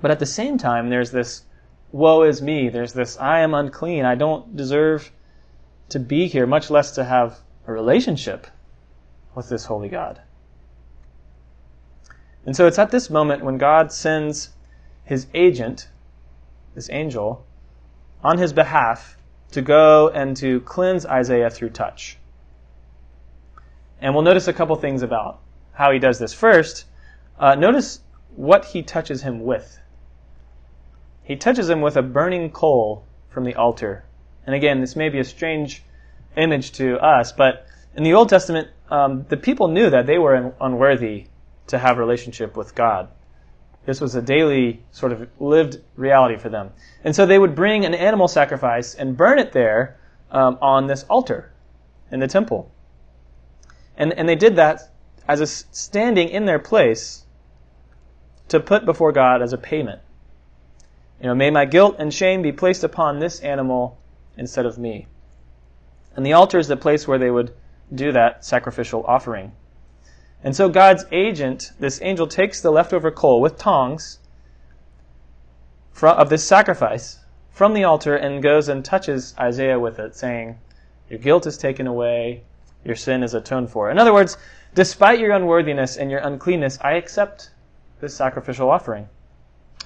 But 0.00 0.10
at 0.10 0.18
the 0.18 0.26
same 0.26 0.58
time, 0.58 0.88
there's 0.88 1.10
this 1.10 1.45
woe 1.92 2.22
is 2.22 2.42
me. 2.42 2.68
There's 2.68 2.92
this 2.92 3.18
I 3.18 3.40
am 3.40 3.54
unclean. 3.54 4.04
I 4.04 4.14
don't 4.14 4.56
deserve 4.56 5.10
to 5.88 5.98
be 5.98 6.26
here, 6.26 6.46
much 6.46 6.70
less 6.70 6.92
to 6.92 7.04
have 7.04 7.38
a 7.66 7.72
relationship 7.72 8.46
with 9.34 9.48
this 9.48 9.66
holy 9.66 9.88
God. 9.88 10.20
And 12.44 12.56
so 12.56 12.66
it's 12.66 12.78
at 12.78 12.90
this 12.90 13.10
moment 13.10 13.44
when 13.44 13.58
God 13.58 13.92
sends 13.92 14.50
his 15.04 15.26
agent, 15.34 15.88
this 16.74 16.88
angel, 16.90 17.44
on 18.22 18.38
his 18.38 18.52
behalf 18.52 19.16
to 19.52 19.62
go 19.62 20.08
and 20.08 20.36
to 20.36 20.60
cleanse 20.60 21.06
Isaiah 21.06 21.50
through 21.50 21.70
touch. 21.70 22.18
And 24.00 24.14
we'll 24.14 24.24
notice 24.24 24.48
a 24.48 24.52
couple 24.52 24.76
things 24.76 25.02
about 25.02 25.40
how 25.72 25.90
he 25.92 25.98
does 25.98 26.18
this. 26.18 26.32
First, 26.32 26.84
uh, 27.38 27.54
notice 27.54 28.00
what 28.34 28.64
he 28.66 28.82
touches 28.82 29.22
him 29.22 29.44
with. 29.44 29.78
He 31.26 31.34
touches 31.34 31.68
him 31.68 31.80
with 31.80 31.96
a 31.96 32.02
burning 32.02 32.52
coal 32.52 33.04
from 33.30 33.42
the 33.42 33.56
altar. 33.56 34.04
And 34.46 34.54
again, 34.54 34.80
this 34.80 34.94
may 34.94 35.08
be 35.08 35.18
a 35.18 35.24
strange 35.24 35.82
image 36.36 36.70
to 36.72 36.98
us, 36.98 37.32
but 37.32 37.66
in 37.96 38.04
the 38.04 38.14
Old 38.14 38.28
Testament, 38.28 38.68
um, 38.90 39.26
the 39.28 39.36
people 39.36 39.66
knew 39.66 39.90
that 39.90 40.06
they 40.06 40.18
were 40.18 40.54
unworthy 40.60 41.26
to 41.66 41.78
have 41.78 41.98
relationship 41.98 42.56
with 42.56 42.76
God. 42.76 43.08
This 43.86 44.00
was 44.00 44.14
a 44.14 44.22
daily 44.22 44.84
sort 44.92 45.10
of 45.10 45.28
lived 45.40 45.80
reality 45.96 46.36
for 46.36 46.48
them. 46.48 46.70
And 47.02 47.14
so 47.14 47.26
they 47.26 47.40
would 47.40 47.56
bring 47.56 47.84
an 47.84 47.94
animal 47.94 48.28
sacrifice 48.28 48.94
and 48.94 49.16
burn 49.16 49.40
it 49.40 49.50
there 49.50 49.98
um, 50.30 50.58
on 50.62 50.86
this 50.86 51.04
altar 51.10 51.52
in 52.12 52.20
the 52.20 52.28
temple. 52.28 52.70
And, 53.96 54.12
and 54.12 54.28
they 54.28 54.36
did 54.36 54.56
that 54.56 54.92
as 55.26 55.40
a 55.40 55.46
standing 55.48 56.28
in 56.28 56.44
their 56.44 56.60
place 56.60 57.24
to 58.48 58.60
put 58.60 58.84
before 58.84 59.10
God 59.10 59.42
as 59.42 59.52
a 59.52 59.58
payment. 59.58 60.00
You 61.20 61.28
know, 61.28 61.34
may 61.34 61.50
my 61.50 61.64
guilt 61.64 61.96
and 61.98 62.12
shame 62.12 62.42
be 62.42 62.52
placed 62.52 62.84
upon 62.84 63.18
this 63.18 63.40
animal 63.40 63.98
instead 64.36 64.66
of 64.66 64.78
me. 64.78 65.06
And 66.14 66.24
the 66.24 66.34
altar 66.34 66.58
is 66.58 66.68
the 66.68 66.76
place 66.76 67.08
where 67.08 67.18
they 67.18 67.30
would 67.30 67.54
do 67.94 68.12
that 68.12 68.44
sacrificial 68.44 69.04
offering. 69.06 69.52
And 70.42 70.54
so 70.54 70.68
God's 70.68 71.04
agent, 71.12 71.72
this 71.78 72.00
angel, 72.02 72.26
takes 72.26 72.60
the 72.60 72.70
leftover 72.70 73.10
coal 73.10 73.40
with 73.40 73.58
tongs 73.58 74.18
of 76.02 76.28
this 76.28 76.44
sacrifice 76.44 77.20
from 77.50 77.72
the 77.72 77.84
altar 77.84 78.14
and 78.16 78.42
goes 78.42 78.68
and 78.68 78.84
touches 78.84 79.34
Isaiah 79.38 79.78
with 79.78 79.98
it, 79.98 80.14
saying, 80.14 80.58
Your 81.08 81.18
guilt 81.18 81.46
is 81.46 81.56
taken 81.56 81.86
away, 81.86 82.42
your 82.84 82.96
sin 82.96 83.22
is 83.22 83.32
atoned 83.32 83.70
for. 83.70 83.90
In 83.90 83.98
other 83.98 84.12
words, 84.12 84.36
despite 84.74 85.18
your 85.18 85.32
unworthiness 85.32 85.96
and 85.96 86.10
your 86.10 86.20
uncleanness, 86.20 86.78
I 86.82 86.92
accept 86.92 87.50
this 88.00 88.14
sacrificial 88.14 88.70
offering. 88.70 89.08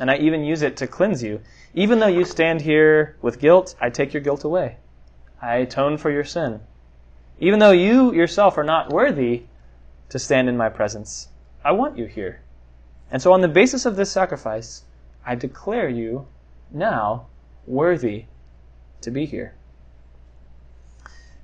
And 0.00 0.10
I 0.10 0.16
even 0.16 0.42
use 0.42 0.62
it 0.62 0.78
to 0.78 0.88
cleanse 0.88 1.22
you. 1.22 1.40
Even 1.74 2.00
though 2.00 2.08
you 2.08 2.24
stand 2.24 2.62
here 2.62 3.16
with 3.22 3.38
guilt, 3.38 3.76
I 3.80 3.90
take 3.90 4.12
your 4.12 4.22
guilt 4.22 4.42
away. 4.42 4.78
I 5.40 5.56
atone 5.58 5.98
for 5.98 6.10
your 6.10 6.24
sin. 6.24 6.60
Even 7.38 7.60
though 7.60 7.70
you 7.70 8.12
yourself 8.12 8.58
are 8.58 8.64
not 8.64 8.92
worthy, 8.92 9.44
to 10.10 10.18
stand 10.18 10.48
in 10.48 10.56
my 10.56 10.68
presence. 10.68 11.28
I 11.64 11.72
want 11.72 11.96
you 11.96 12.06
here. 12.06 12.42
And 13.10 13.22
so, 13.22 13.32
on 13.32 13.40
the 13.40 13.48
basis 13.48 13.86
of 13.86 13.96
this 13.96 14.10
sacrifice, 14.10 14.84
I 15.24 15.34
declare 15.34 15.88
you 15.88 16.26
now 16.70 17.26
worthy 17.66 18.26
to 19.00 19.10
be 19.10 19.24
here. 19.26 19.54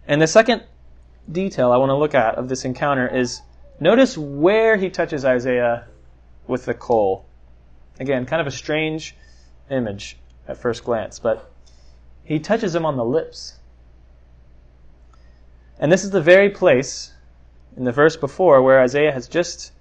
And 0.07 0.21
the 0.21 0.27
second 0.27 0.63
detail 1.31 1.73
I 1.73 1.77
want 1.77 1.91
to 1.91 1.97
look 1.97 2.15
at 2.15 2.37
of 2.37 2.49
this 2.49 2.65
encounter 2.65 3.09
is 3.09 3.43
notice 3.81 4.17
where 4.17 4.77
he 4.77 4.91
touches 4.91 5.25
Isaiah 5.25 5.87
with 6.47 6.65
the 6.65 6.75
coal. 6.75 7.26
Again, 7.99 8.27
kind 8.27 8.41
of 8.41 8.47
a 8.47 8.53
strange 8.53 9.17
image 9.71 10.17
at 10.47 10.57
first 10.57 10.85
glance, 10.85 11.19
but 11.19 11.51
he 12.25 12.39
touches 12.39 12.75
him 12.75 12.85
on 12.85 12.97
the 12.97 13.05
lips. 13.05 13.59
And 15.79 15.91
this 15.91 16.05
is 16.05 16.11
the 16.11 16.21
very 16.21 16.51
place 16.51 17.13
in 17.77 17.85
the 17.85 17.93
verse 17.93 18.17
before 18.17 18.63
where 18.63 18.81
Isaiah 18.81 19.13
has 19.13 19.29
just 19.29 19.73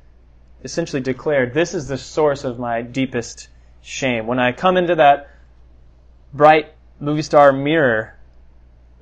essentially 0.64 1.02
declared, 1.02 1.54
This 1.54 1.74
is 1.74 1.88
the 1.88 1.98
source 1.98 2.44
of 2.44 2.60
my 2.60 2.82
deepest 2.82 3.50
shame. 3.82 4.28
When 4.28 4.40
I 4.40 4.52
come 4.52 4.78
into 4.78 4.96
that 4.96 5.30
bright 6.34 6.74
movie 7.00 7.22
star 7.22 7.52
mirror, 7.52 8.18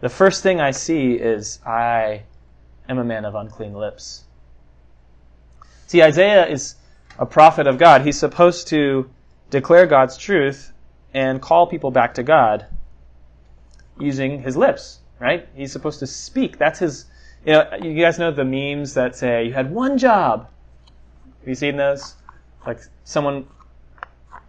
the 0.02 0.10
first 0.10 0.43
thing 0.43 0.60
I 0.60 0.71
see 0.71 1.13
is, 1.13 1.60
I 1.65 2.23
am 2.89 2.97
a 2.97 3.04
man 3.04 3.26
of 3.26 3.36
unclean 3.36 3.73
lips. 3.73 4.23
See, 5.88 6.04
Isaiah 6.04 6.47
is 6.47 6.76
a 7.17 7.26
prophet 7.26 7.67
of 7.67 7.78
God. 7.78 8.02
He's 8.02 8.17
supposed 8.17 8.67
to 8.69 9.10
declare 9.49 9.86
God's 9.86 10.17
truth 10.17 10.73
and 11.13 11.41
call 11.41 11.67
people 11.67 11.91
back 11.91 12.15
to 12.15 12.23
God 12.23 12.65
using 13.99 14.41
his 14.41 14.58
lips, 14.58 14.99
right? 15.19 15.47
He's 15.56 15.71
supposed 15.71 15.99
to 15.99 16.08
speak. 16.08 16.58
That's 16.58 16.80
his 16.80 17.06
you 17.45 17.54
know, 17.54 17.67
you 17.82 18.02
guys 18.02 18.17
know 18.19 18.32
the 18.32 18.45
memes 18.45 18.93
that 18.93 19.15
say 19.15 19.45
you 19.45 19.54
had 19.54 19.71
one 19.71 19.97
job. 19.97 20.47
Have 21.39 21.47
you 21.47 21.56
seen 21.56 21.76
those? 21.76 22.15
Like 22.65 22.80
someone 23.04 23.47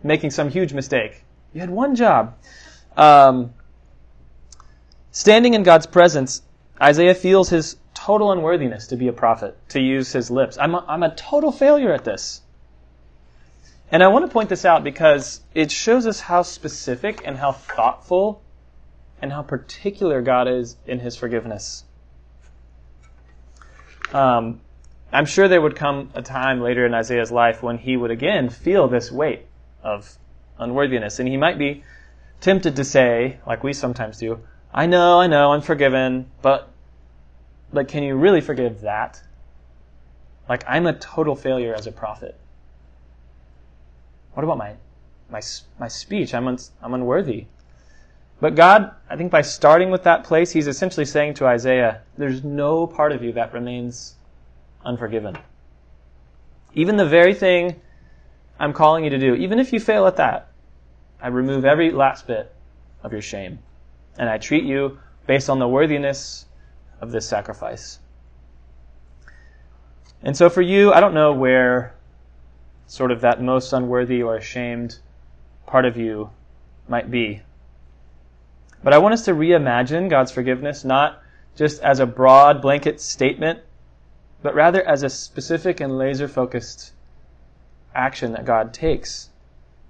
making 0.02 0.30
some 0.30 0.48
huge 0.48 0.72
mistake. 0.72 1.24
You 1.52 1.60
had 1.60 1.70
one 1.70 1.96
job. 1.96 2.36
Um, 2.96 3.54
standing 5.10 5.54
in 5.54 5.64
God's 5.64 5.86
presence, 5.86 6.42
Isaiah 6.80 7.14
feels 7.14 7.48
his 7.48 7.76
total 7.94 8.30
unworthiness 8.30 8.88
to 8.88 8.96
be 8.96 9.08
a 9.08 9.12
prophet, 9.12 9.56
to 9.70 9.80
use 9.80 10.12
his 10.12 10.30
lips. 10.30 10.56
I'm 10.58 10.74
a, 10.74 10.84
I'm 10.86 11.02
a 11.02 11.14
total 11.14 11.50
failure 11.50 11.92
at 11.92 12.04
this. 12.04 12.42
And 13.90 14.02
I 14.02 14.08
want 14.08 14.24
to 14.24 14.32
point 14.32 14.48
this 14.48 14.64
out 14.64 14.82
because 14.82 15.40
it 15.54 15.70
shows 15.70 16.06
us 16.06 16.20
how 16.20 16.42
specific 16.42 17.22
and 17.24 17.36
how 17.36 17.52
thoughtful 17.52 18.42
and 19.20 19.32
how 19.32 19.42
particular 19.42 20.22
God 20.22 20.48
is 20.48 20.76
in 20.86 21.00
his 21.00 21.16
forgiveness. 21.16 21.84
Um, 24.12 24.60
I'm 25.12 25.26
sure 25.26 25.48
there 25.48 25.60
would 25.60 25.76
come 25.76 26.10
a 26.14 26.22
time 26.22 26.60
later 26.60 26.84
in 26.86 26.94
Isaiah's 26.94 27.30
life 27.30 27.62
when 27.62 27.78
he 27.78 27.96
would 27.96 28.10
again 28.10 28.48
feel 28.48 28.88
this 28.88 29.12
weight 29.12 29.46
of 29.82 30.18
unworthiness. 30.58 31.18
And 31.20 31.28
he 31.28 31.36
might 31.36 31.58
be 31.58 31.84
tempted 32.40 32.76
to 32.76 32.84
say, 32.84 33.38
like 33.46 33.62
we 33.62 33.72
sometimes 33.72 34.18
do, 34.18 34.40
I 34.72 34.86
know, 34.86 35.20
I 35.20 35.28
know, 35.28 35.52
I'm 35.52 35.60
forgiven, 35.60 36.30
but, 36.42 36.68
but 37.72 37.86
can 37.88 38.02
you 38.02 38.16
really 38.16 38.40
forgive 38.40 38.80
that? 38.80 39.22
Like, 40.48 40.64
I'm 40.66 40.86
a 40.86 40.92
total 40.92 41.36
failure 41.36 41.74
as 41.74 41.86
a 41.86 41.92
prophet. 41.92 42.38
What 44.34 44.44
about 44.44 44.58
my, 44.58 44.74
my, 45.30 45.40
my 45.78 45.88
speech? 45.88 46.34
I'm, 46.34 46.46
un, 46.46 46.58
I'm 46.82 46.94
unworthy. 46.94 47.46
But 48.40 48.56
God, 48.56 48.92
I 49.08 49.16
think 49.16 49.30
by 49.30 49.42
starting 49.42 49.90
with 49.90 50.02
that 50.02 50.24
place, 50.24 50.50
He's 50.50 50.66
essentially 50.66 51.06
saying 51.06 51.34
to 51.34 51.46
Isaiah, 51.46 52.02
there's 52.18 52.44
no 52.44 52.86
part 52.86 53.12
of 53.12 53.22
you 53.22 53.32
that 53.32 53.54
remains 53.54 54.16
unforgiven. 54.84 55.38
Even 56.74 56.96
the 56.96 57.06
very 57.06 57.34
thing 57.34 57.80
I'm 58.58 58.72
calling 58.72 59.04
you 59.04 59.10
to 59.10 59.18
do, 59.18 59.34
even 59.34 59.58
if 59.58 59.72
you 59.72 59.80
fail 59.80 60.06
at 60.06 60.16
that, 60.16 60.50
I 61.20 61.28
remove 61.28 61.64
every 61.64 61.90
last 61.90 62.26
bit 62.26 62.52
of 63.02 63.12
your 63.12 63.22
shame. 63.22 63.60
And 64.18 64.28
I 64.28 64.38
treat 64.38 64.64
you 64.64 64.98
based 65.26 65.48
on 65.48 65.58
the 65.58 65.68
worthiness 65.68 66.46
of 67.00 67.12
this 67.12 67.26
sacrifice. 67.28 67.98
And 70.22 70.36
so 70.36 70.48
for 70.48 70.62
you, 70.62 70.92
I 70.92 71.00
don't 71.00 71.14
know 71.14 71.32
where 71.32 71.94
sort 72.86 73.10
of 73.10 73.20
that 73.22 73.42
most 73.42 73.72
unworthy 73.72 74.22
or 74.22 74.36
ashamed 74.36 74.98
part 75.66 75.84
of 75.84 75.96
you 75.96 76.30
might 76.88 77.10
be. 77.10 77.42
But 78.82 78.92
I 78.92 78.98
want 78.98 79.14
us 79.14 79.24
to 79.24 79.32
reimagine 79.32 80.10
God's 80.10 80.32
forgiveness 80.32 80.84
not 80.84 81.22
just 81.56 81.82
as 81.82 82.00
a 82.00 82.06
broad 82.06 82.60
blanket 82.60 83.00
statement, 83.00 83.60
but 84.42 84.54
rather 84.54 84.86
as 84.86 85.02
a 85.02 85.08
specific 85.08 85.80
and 85.80 85.96
laser 85.96 86.28
focused 86.28 86.92
action 87.94 88.32
that 88.32 88.44
God 88.44 88.74
takes 88.74 89.30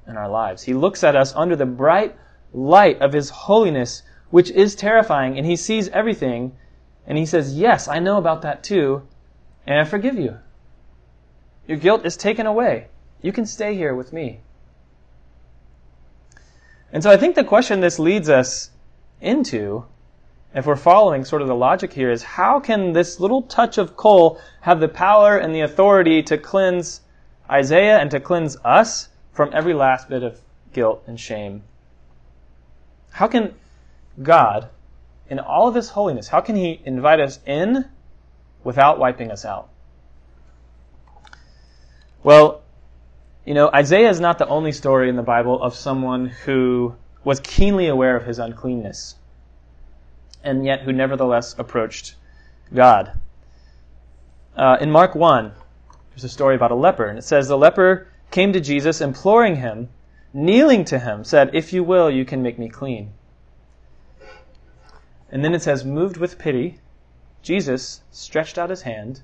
in 0.07 0.17
our 0.17 0.29
lives. 0.29 0.63
He 0.63 0.75
looks 0.75 1.03
at 1.03 1.17
us 1.17 1.35
under 1.35 1.57
the 1.57 1.67
bright 1.67 2.17
light 2.53 3.01
of 3.01 3.13
his 3.13 3.31
holiness, 3.31 4.03
which 4.31 4.51
is 4.51 4.75
terrifying, 4.77 5.37
and 5.37 5.47
he 5.47 5.57
sees 5.57 5.89
everything, 5.89 6.53
and 7.07 7.19
he 7.19 7.27
says, 7.27 7.59
Yes, 7.59 7.89
I 7.89 7.99
know 7.99 8.19
about 8.19 8.43
that 8.43 8.63
too, 8.63 9.03
and 9.67 9.81
I 9.81 9.85
forgive 9.85 10.19
you. 10.19 10.39
Your 11.67 11.79
guilt 11.79 12.05
is 12.05 12.17
taken 12.17 12.47
away. 12.47 12.89
You 13.23 13.33
can 13.33 13.47
stay 13.47 13.75
here 13.75 13.95
with 13.95 14.13
me. 14.13 14.41
And 16.93 17.03
so 17.03 17.11
I 17.11 17.17
think 17.17 17.35
the 17.35 17.45
question 17.45 17.81
this 17.81 17.99
leads 17.99 18.29
us 18.29 18.71
into, 19.21 19.87
if 20.55 20.67
we're 20.67 20.77
following 20.77 21.25
sort 21.25 21.43
of 21.43 21.49
the 21.49 21.55
logic 21.55 21.93
here, 21.93 22.11
is 22.11 22.23
how 22.23 22.61
can 22.61 22.93
this 22.93 23.19
little 23.19 23.43
touch 23.43 23.79
of 23.79 23.97
coal 23.97 24.39
have 24.61 24.79
the 24.79 24.89
power 24.89 25.37
and 25.37 25.55
the 25.55 25.63
authority 25.63 26.23
to 26.25 26.39
cleanse 26.39 27.01
Isaiah 27.51 27.99
and 27.99 28.11
to 28.13 28.21
cleanse 28.21 28.57
us 28.65 29.09
from 29.33 29.51
every 29.53 29.75
last 29.75 30.09
bit 30.09 30.23
of 30.23 30.41
guilt 30.73 31.03
and 31.07 31.19
shame? 31.19 31.65
How 33.11 33.27
can 33.27 33.55
God, 34.23 34.69
in 35.29 35.39
all 35.41 35.67
of 35.67 35.75
his 35.75 35.89
holiness, 35.89 36.29
how 36.29 36.41
can 36.41 36.57
he 36.57 36.81
invite 36.85 37.21
us 37.21 37.41
in 37.47 37.87
without 38.63 38.99
wiping 38.99 39.31
us 39.31 39.45
out? 39.45 39.69
Well, 42.25 42.63
you 43.45 43.53
know, 43.53 43.71
Isaiah 43.75 44.09
is 44.09 44.19
not 44.19 44.39
the 44.39 44.49
only 44.49 44.73
story 44.73 45.11
in 45.11 45.17
the 45.17 45.23
Bible 45.23 45.63
of 45.63 45.75
someone 45.75 46.25
who 46.25 46.95
was 47.23 47.39
keenly 47.39 47.87
aware 47.87 48.17
of 48.17 48.25
his 48.25 48.39
uncleanness 48.39 49.17
and 50.43 50.65
yet 50.65 50.81
who 50.81 50.93
nevertheless 50.93 51.55
approached 51.59 52.15
God. 52.73 53.21
Uh, 54.57 54.79
in 54.81 54.91
Mark 54.91 55.15
1, 55.15 55.53
there's 56.11 56.25
a 56.25 56.29
story 56.31 56.55
about 56.55 56.71
a 56.71 56.75
leper, 56.75 57.05
and 57.05 57.19
it 57.19 57.25
says 57.25 57.47
the 57.47 57.59
leper 57.59 58.09
came 58.31 58.55
to 58.55 58.61
Jesus 58.61 59.03
imploring 59.03 59.57
him, 59.57 59.91
kneeling 60.33 60.87
to 60.87 60.99
him, 60.99 61.25
said, 61.25 61.51
If 61.53 61.75
you 61.75 61.85
will, 61.85 62.11
you 62.11 62.25
can 62.25 62.43
make 62.43 62.59
me 62.59 62.71
clean. 62.71 63.13
And 65.31 65.45
then 65.45 65.55
it 65.55 65.61
says, 65.61 65.85
moved 65.85 66.17
with 66.17 66.39
pity, 66.39 66.79
Jesus 67.43 68.01
stretched 68.11 68.57
out 68.57 68.71
his 68.71 68.83
hand 68.83 69.21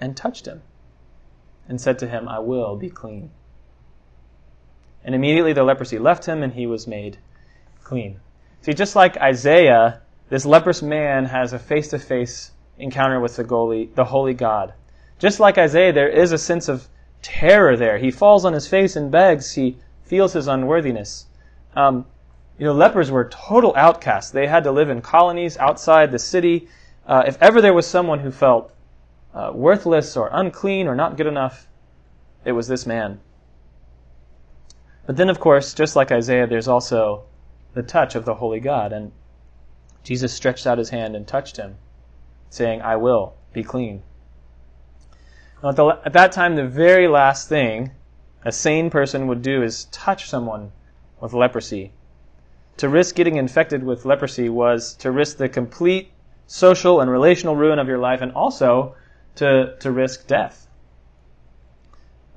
and 0.00 0.16
touched 0.16 0.46
him 0.46 0.62
and 1.68 1.80
said 1.80 1.98
to 2.00 2.08
him, 2.08 2.28
I 2.28 2.38
will 2.38 2.76
be 2.76 2.90
clean. 2.90 3.30
And 5.04 5.14
immediately 5.14 5.52
the 5.52 5.64
leprosy 5.64 5.98
left 5.98 6.26
him 6.26 6.42
and 6.42 6.52
he 6.52 6.66
was 6.66 6.86
made 6.86 7.18
clean. 7.82 8.20
See, 8.60 8.72
just 8.72 8.94
like 8.94 9.16
Isaiah, 9.16 10.00
this 10.28 10.46
leprous 10.46 10.82
man 10.82 11.24
has 11.26 11.52
a 11.52 11.58
face 11.58 11.88
to 11.88 11.98
face 11.98 12.52
encounter 12.78 13.20
with 13.20 13.36
the 13.36 13.44
holy, 13.44 13.86
the 13.94 14.04
holy 14.04 14.34
God. 14.34 14.74
Just 15.18 15.40
like 15.40 15.58
Isaiah, 15.58 15.92
there 15.92 16.08
is 16.08 16.32
a 16.32 16.38
sense 16.38 16.68
of 16.68 16.88
terror 17.22 17.76
there. 17.76 17.98
He 17.98 18.10
falls 18.10 18.44
on 18.44 18.52
his 18.52 18.66
face 18.66 18.96
and 18.96 19.10
begs. 19.10 19.52
He 19.52 19.78
feels 20.04 20.32
his 20.32 20.48
unworthiness. 20.48 21.26
Um, 21.74 22.06
you 22.58 22.66
know, 22.66 22.72
lepers 22.72 23.10
were 23.10 23.28
total 23.28 23.72
outcasts. 23.76 24.30
They 24.30 24.46
had 24.46 24.64
to 24.64 24.72
live 24.72 24.90
in 24.90 25.00
colonies 25.00 25.56
outside 25.56 26.10
the 26.10 26.18
city. 26.18 26.68
Uh, 27.06 27.24
if 27.26 27.40
ever 27.40 27.60
there 27.60 27.74
was 27.74 27.86
someone 27.86 28.20
who 28.20 28.30
felt 28.30 28.71
uh, 29.34 29.50
worthless 29.54 30.16
or 30.16 30.28
unclean 30.32 30.86
or 30.86 30.94
not 30.94 31.16
good 31.16 31.26
enough, 31.26 31.66
it 32.44 32.52
was 32.52 32.68
this 32.68 32.86
man. 32.86 33.20
But 35.06 35.16
then, 35.16 35.30
of 35.30 35.40
course, 35.40 35.74
just 35.74 35.96
like 35.96 36.12
Isaiah, 36.12 36.46
there's 36.46 36.68
also 36.68 37.24
the 37.74 37.82
touch 37.82 38.14
of 38.14 38.24
the 38.24 38.34
Holy 38.34 38.60
God. 38.60 38.92
And 38.92 39.12
Jesus 40.04 40.32
stretched 40.32 40.66
out 40.66 40.78
his 40.78 40.90
hand 40.90 41.16
and 41.16 41.26
touched 41.26 41.56
him, 41.56 41.76
saying, 42.50 42.82
I 42.82 42.96
will 42.96 43.34
be 43.52 43.62
clean. 43.62 44.02
Now, 45.62 45.70
at, 45.70 45.76
the, 45.76 45.86
at 46.04 46.12
that 46.12 46.32
time, 46.32 46.56
the 46.56 46.66
very 46.66 47.08
last 47.08 47.48
thing 47.48 47.92
a 48.44 48.52
sane 48.52 48.90
person 48.90 49.28
would 49.28 49.42
do 49.42 49.62
is 49.62 49.84
touch 49.86 50.28
someone 50.28 50.72
with 51.20 51.32
leprosy. 51.32 51.92
To 52.78 52.88
risk 52.88 53.14
getting 53.14 53.36
infected 53.36 53.84
with 53.84 54.04
leprosy 54.04 54.48
was 54.48 54.94
to 54.96 55.10
risk 55.10 55.36
the 55.36 55.48
complete 55.48 56.10
social 56.46 57.00
and 57.00 57.10
relational 57.10 57.54
ruin 57.54 57.78
of 57.78 57.86
your 57.86 57.98
life 57.98 58.20
and 58.20 58.32
also 58.32 58.96
to, 59.36 59.76
to 59.80 59.90
risk 59.90 60.26
death. 60.26 60.66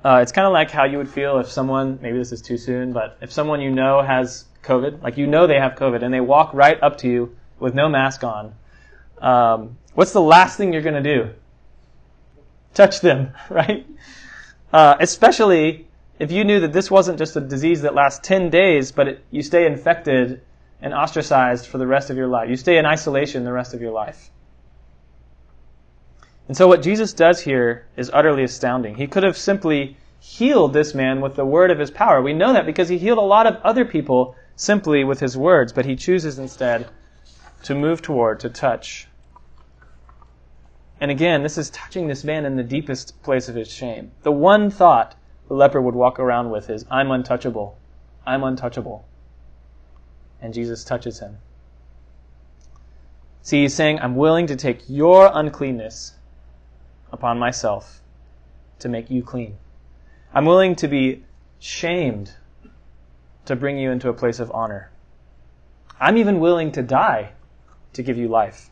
Uh, 0.04 0.20
it's 0.22 0.32
kind 0.32 0.46
of 0.46 0.52
like 0.52 0.70
how 0.70 0.84
you 0.84 0.98
would 0.98 1.08
feel 1.08 1.38
if 1.38 1.50
someone, 1.50 1.98
maybe 2.00 2.16
this 2.16 2.30
is 2.30 2.40
too 2.40 2.56
soon, 2.56 2.92
but 2.92 3.18
if 3.20 3.32
someone 3.32 3.60
you 3.60 3.70
know 3.70 4.02
has 4.02 4.44
COVID, 4.62 5.02
like 5.02 5.16
you 5.16 5.26
know 5.26 5.46
they 5.46 5.58
have 5.58 5.72
COVID, 5.72 6.02
and 6.02 6.14
they 6.14 6.20
walk 6.20 6.54
right 6.54 6.80
up 6.82 6.98
to 6.98 7.08
you 7.08 7.36
with 7.58 7.74
no 7.74 7.88
mask 7.88 8.22
on, 8.22 8.54
um, 9.18 9.76
what's 9.94 10.12
the 10.12 10.20
last 10.20 10.56
thing 10.56 10.72
you're 10.72 10.82
going 10.82 11.02
to 11.02 11.14
do? 11.14 11.30
Touch 12.74 13.00
them, 13.00 13.32
right? 13.50 13.86
Uh, 14.72 14.96
especially 15.00 15.88
if 16.18 16.30
you 16.30 16.44
knew 16.44 16.60
that 16.60 16.72
this 16.72 16.90
wasn't 16.90 17.18
just 17.18 17.36
a 17.36 17.40
disease 17.40 17.82
that 17.82 17.94
lasts 17.94 18.20
10 18.26 18.50
days, 18.50 18.92
but 18.92 19.08
it, 19.08 19.24
you 19.30 19.42
stay 19.42 19.66
infected 19.66 20.40
and 20.80 20.94
ostracized 20.94 21.66
for 21.66 21.78
the 21.78 21.86
rest 21.86 22.10
of 22.10 22.16
your 22.16 22.26
life. 22.26 22.48
You 22.48 22.56
stay 22.56 22.78
in 22.78 22.86
isolation 22.86 23.44
the 23.44 23.52
rest 23.52 23.74
of 23.74 23.80
your 23.80 23.92
life. 23.92 24.30
And 26.48 26.56
so 26.56 26.68
what 26.68 26.82
Jesus 26.82 27.12
does 27.12 27.40
here 27.40 27.86
is 27.96 28.10
utterly 28.12 28.44
astounding. 28.44 28.94
He 28.94 29.06
could 29.06 29.24
have 29.24 29.36
simply 29.36 29.96
healed 30.20 30.72
this 30.72 30.94
man 30.94 31.20
with 31.20 31.36
the 31.36 31.44
word 31.44 31.70
of 31.70 31.78
his 31.78 31.90
power. 31.90 32.22
We 32.22 32.32
know 32.32 32.52
that 32.52 32.66
because 32.66 32.88
he 32.88 32.98
healed 32.98 33.18
a 33.18 33.22
lot 33.22 33.46
of 33.46 33.56
other 33.62 33.84
people 33.84 34.36
simply 34.54 35.04
with 35.04 35.20
his 35.20 35.36
words, 35.36 35.72
but 35.72 35.84
he 35.84 35.96
chooses 35.96 36.38
instead 36.38 36.88
to 37.64 37.74
move 37.74 38.00
toward, 38.00 38.40
to 38.40 38.48
touch. 38.48 39.08
And 41.00 41.10
again, 41.10 41.42
this 41.42 41.58
is 41.58 41.68
touching 41.70 42.08
this 42.08 42.24
man 42.24 42.44
in 42.44 42.56
the 42.56 42.62
deepest 42.62 43.22
place 43.22 43.48
of 43.48 43.54
his 43.54 43.70
shame. 43.70 44.12
The 44.22 44.32
one 44.32 44.70
thought 44.70 45.14
the 45.48 45.54
leper 45.54 45.80
would 45.80 45.94
walk 45.94 46.18
around 46.18 46.50
with 46.50 46.70
is, 46.70 46.86
I'm 46.90 47.10
untouchable. 47.10 47.76
I'm 48.26 48.42
untouchable. 48.42 49.04
And 50.40 50.54
Jesus 50.54 50.84
touches 50.84 51.20
him. 51.20 51.38
See, 53.42 53.62
he's 53.62 53.74
saying, 53.74 54.00
I'm 54.00 54.16
willing 54.16 54.48
to 54.48 54.56
take 54.56 54.88
your 54.88 55.30
uncleanness 55.32 56.15
upon 57.12 57.38
myself 57.38 58.00
to 58.78 58.88
make 58.88 59.10
you 59.10 59.22
clean. 59.22 59.56
I'm 60.34 60.44
willing 60.44 60.76
to 60.76 60.88
be 60.88 61.24
shamed 61.58 62.32
to 63.46 63.56
bring 63.56 63.78
you 63.78 63.90
into 63.90 64.08
a 64.08 64.14
place 64.14 64.40
of 64.40 64.50
honor. 64.52 64.90
I'm 65.98 66.18
even 66.18 66.40
willing 66.40 66.72
to 66.72 66.82
die 66.82 67.32
to 67.94 68.02
give 68.02 68.18
you 68.18 68.28
life. 68.28 68.70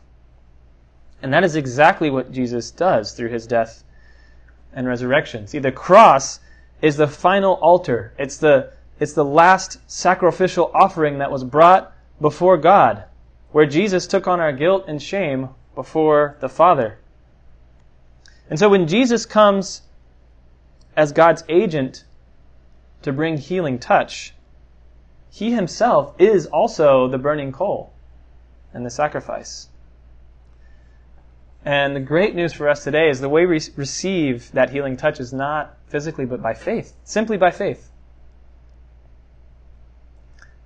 And 1.21 1.33
that 1.33 1.43
is 1.43 1.55
exactly 1.55 2.09
what 2.09 2.31
Jesus 2.31 2.69
does 2.71 3.13
through 3.13 3.29
his 3.29 3.47
death 3.47 3.83
and 4.73 4.87
resurrection. 4.87 5.47
See, 5.47 5.59
the 5.59 5.71
cross 5.71 6.39
is 6.81 6.97
the 6.97 7.07
final 7.07 7.53
altar. 7.53 8.13
It's 8.19 8.37
the, 8.37 8.71
it's 8.99 9.13
the 9.13 9.25
last 9.25 9.79
sacrificial 9.87 10.69
offering 10.73 11.17
that 11.17 11.31
was 11.31 11.43
brought 11.43 11.93
before 12.21 12.57
God, 12.57 13.05
where 13.51 13.65
Jesus 13.65 14.05
took 14.05 14.27
on 14.27 14.39
our 14.39 14.51
guilt 14.51 14.85
and 14.87 15.01
shame 15.01 15.49
before 15.73 16.37
the 16.41 16.49
Father. 16.49 16.99
And 18.49 18.59
so 18.59 18.69
when 18.69 18.87
Jesus 18.87 19.25
comes 19.25 19.81
as 20.95 21.11
God's 21.11 21.43
agent 21.49 22.03
to 23.01 23.11
bring 23.11 23.37
healing 23.37 23.79
touch, 23.79 24.33
he 25.29 25.51
himself 25.51 26.15
is 26.19 26.45
also 26.45 27.07
the 27.07 27.17
burning 27.17 27.51
coal 27.51 27.91
and 28.73 28.85
the 28.85 28.89
sacrifice. 28.89 29.67
And 31.65 31.95
the 31.95 31.99
great 31.99 32.35
news 32.35 32.53
for 32.53 32.69
us 32.69 32.83
today 32.83 33.09
is 33.09 33.19
the 33.19 33.29
way 33.29 33.45
we 33.45 33.59
receive 33.75 34.51
that 34.51 34.69
healing 34.69 34.97
touch 34.97 35.19
is 35.19 35.33
not 35.33 35.75
physically, 35.87 36.25
but 36.25 36.41
by 36.41 36.53
faith, 36.53 36.93
simply 37.03 37.37
by 37.37 37.49
faith. 37.49 37.89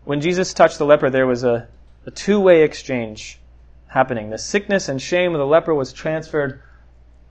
When 0.03 0.19
Jesus 0.19 0.53
touched 0.53 0.77
the 0.77 0.85
leper, 0.85 1.09
there 1.09 1.27
was 1.27 1.43
a, 1.43 1.67
a 2.05 2.11
two 2.11 2.39
way 2.39 2.63
exchange 2.63 3.39
happening. 3.87 4.29
The 4.29 4.37
sickness 4.37 4.89
and 4.89 5.01
shame 5.01 5.33
of 5.33 5.39
the 5.39 5.45
leper 5.45 5.73
was 5.73 5.93
transferred 5.93 6.61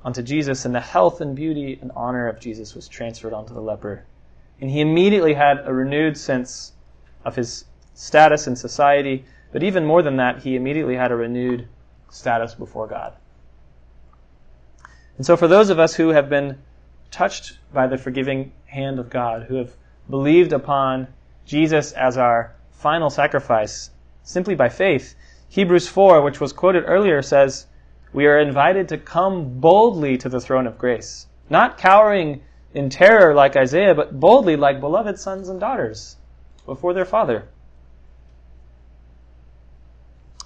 onto 0.09 0.23
Jesus, 0.23 0.64
and 0.64 0.75
the 0.75 0.81
health 0.81 1.21
and 1.21 1.37
beauty 1.37 1.79
and 1.83 1.92
honor 1.94 2.29
of 2.29 2.40
Jesus 2.40 2.75
was 2.75 2.88
transferred 2.88 3.35
onto 3.35 3.53
the 3.53 3.61
leper. 3.61 4.07
And 4.59 4.71
he 4.71 4.81
immediately 4.81 5.35
had 5.35 5.59
a 5.66 5.75
renewed 5.75 6.16
sense 6.16 6.73
of 7.27 7.37
his 7.37 7.66
status 7.92 8.47
in 8.47 8.57
society, 8.57 9.27
but 9.53 9.62
even 9.62 9.85
more 9.85 10.01
than 10.01 10.16
that, 10.16 10.38
he 10.38 10.57
immediately 10.57 10.97
had 10.97 11.12
a 11.12 11.14
renewed 11.14 11.68
status 12.09 12.55
before 12.55 12.87
God. 12.87 13.16
And 15.18 15.27
so, 15.27 15.37
for 15.37 15.47
those 15.47 15.68
of 15.68 15.79
us 15.79 15.97
who 15.97 16.09
have 16.09 16.31
been 16.31 16.57
touched 17.11 17.59
by 17.75 17.87
the 17.87 17.99
forgiving 17.99 18.53
hand 18.64 18.99
of 18.99 19.11
God, 19.11 19.42
who 19.42 19.57
have 19.57 19.77
believed 20.09 20.55
upon 20.55 21.09
Jesus 21.44 21.92
as 21.92 22.16
our 22.16 22.55
final 22.71 23.11
sacrifice 23.11 23.90
simply 24.23 24.55
by 24.55 24.71
faith, 24.71 25.14
Hebrews 25.51 25.87
4, 25.87 26.23
which 26.23 26.40
was 26.40 26.55
quoted 26.55 26.85
earlier, 26.87 27.21
says, 27.21 27.66
we 28.12 28.27
are 28.27 28.38
invited 28.38 28.88
to 28.88 28.99
come 28.99 29.61
boldly 29.61 30.16
to 30.18 30.29
the 30.29 30.40
throne 30.40 30.66
of 30.66 30.79
grace, 30.79 31.27
not 31.51 31.79
cowering 31.79 32.42
in 32.75 32.90
terror 32.90 33.35
like 33.35 33.57
Isaiah, 33.57 33.94
but 33.94 34.18
boldly 34.18 34.57
like 34.57 34.81
beloved 34.81 35.18
sons 35.18 35.49
and 35.49 35.59
daughters 35.59 36.16
before 36.66 36.94
their 36.94 37.05
Father. 37.05 37.49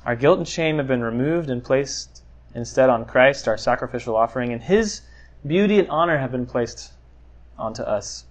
Our 0.04 0.16
guilt 0.16 0.38
and 0.38 0.48
shame 0.48 0.78
have 0.78 0.88
been 0.88 1.02
removed 1.02 1.50
and 1.50 1.62
placed 1.62 2.22
instead 2.54 2.90
on 2.90 3.04
Christ, 3.04 3.46
our 3.46 3.56
sacrificial 3.56 4.16
offering, 4.16 4.52
and 4.52 4.62
His 4.62 5.02
beauty 5.46 5.78
and 5.78 5.88
honor 5.88 6.18
have 6.18 6.32
been 6.32 6.46
placed 6.46 6.92
onto 7.58 7.82
us. 7.82 8.24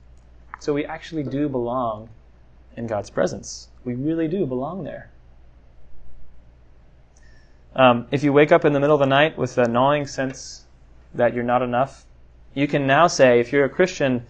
So 0.59 0.73
we 0.73 0.85
actually 0.85 1.23
do 1.23 1.49
belong 1.49 2.09
in 2.75 2.87
God's 2.87 3.09
presence. 3.09 3.67
we 3.83 3.95
really 3.95 4.27
do 4.27 4.45
belong 4.45 4.83
there. 4.83 5.10
Um, 7.75 8.07
if 8.11 8.23
you 8.23 8.33
wake 8.33 8.51
up 8.51 8.65
in 8.65 8.73
the 8.73 8.79
middle 8.79 8.95
of 8.95 8.99
the 8.99 9.05
night 9.05 9.37
with 9.37 9.57
a 9.57 9.67
gnawing 9.67 10.05
sense 10.07 10.65
that 11.13 11.33
you're 11.33 11.43
not 11.43 11.61
enough, 11.61 12.05
you 12.53 12.67
can 12.67 12.85
now 12.85 13.07
say, 13.07 13.39
if 13.39 13.51
you're 13.51 13.65
a 13.65 13.69
Christian, 13.69 14.25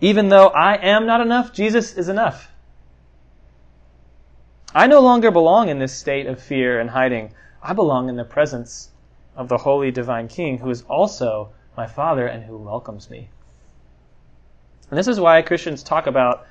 even 0.00 0.30
though 0.30 0.48
I 0.48 0.76
am 0.76 1.06
not 1.06 1.20
enough, 1.20 1.52
Jesus 1.52 1.94
is 1.94 2.08
enough. 2.08 2.50
I 4.74 4.86
no 4.86 5.00
longer 5.00 5.30
belong 5.30 5.68
in 5.68 5.78
this 5.78 5.92
state 5.92 6.26
of 6.26 6.40
fear 6.40 6.80
and 6.80 6.90
hiding. 6.90 7.34
I 7.62 7.72
belong 7.74 8.08
in 8.08 8.16
the 8.16 8.24
presence 8.24 8.90
of 9.36 9.48
the 9.48 9.58
holy 9.58 9.90
divine 9.90 10.28
King 10.28 10.58
who 10.58 10.70
is 10.70 10.82
also 10.82 11.50
my 11.76 11.86
Father 11.86 12.26
and 12.26 12.44
who 12.44 12.56
welcomes 12.56 13.10
me. 13.10 13.28
And 14.88 14.98
this 14.98 15.08
is 15.08 15.20
why 15.20 15.42
Christians 15.42 15.82
talk 15.82 16.06
about 16.06 16.46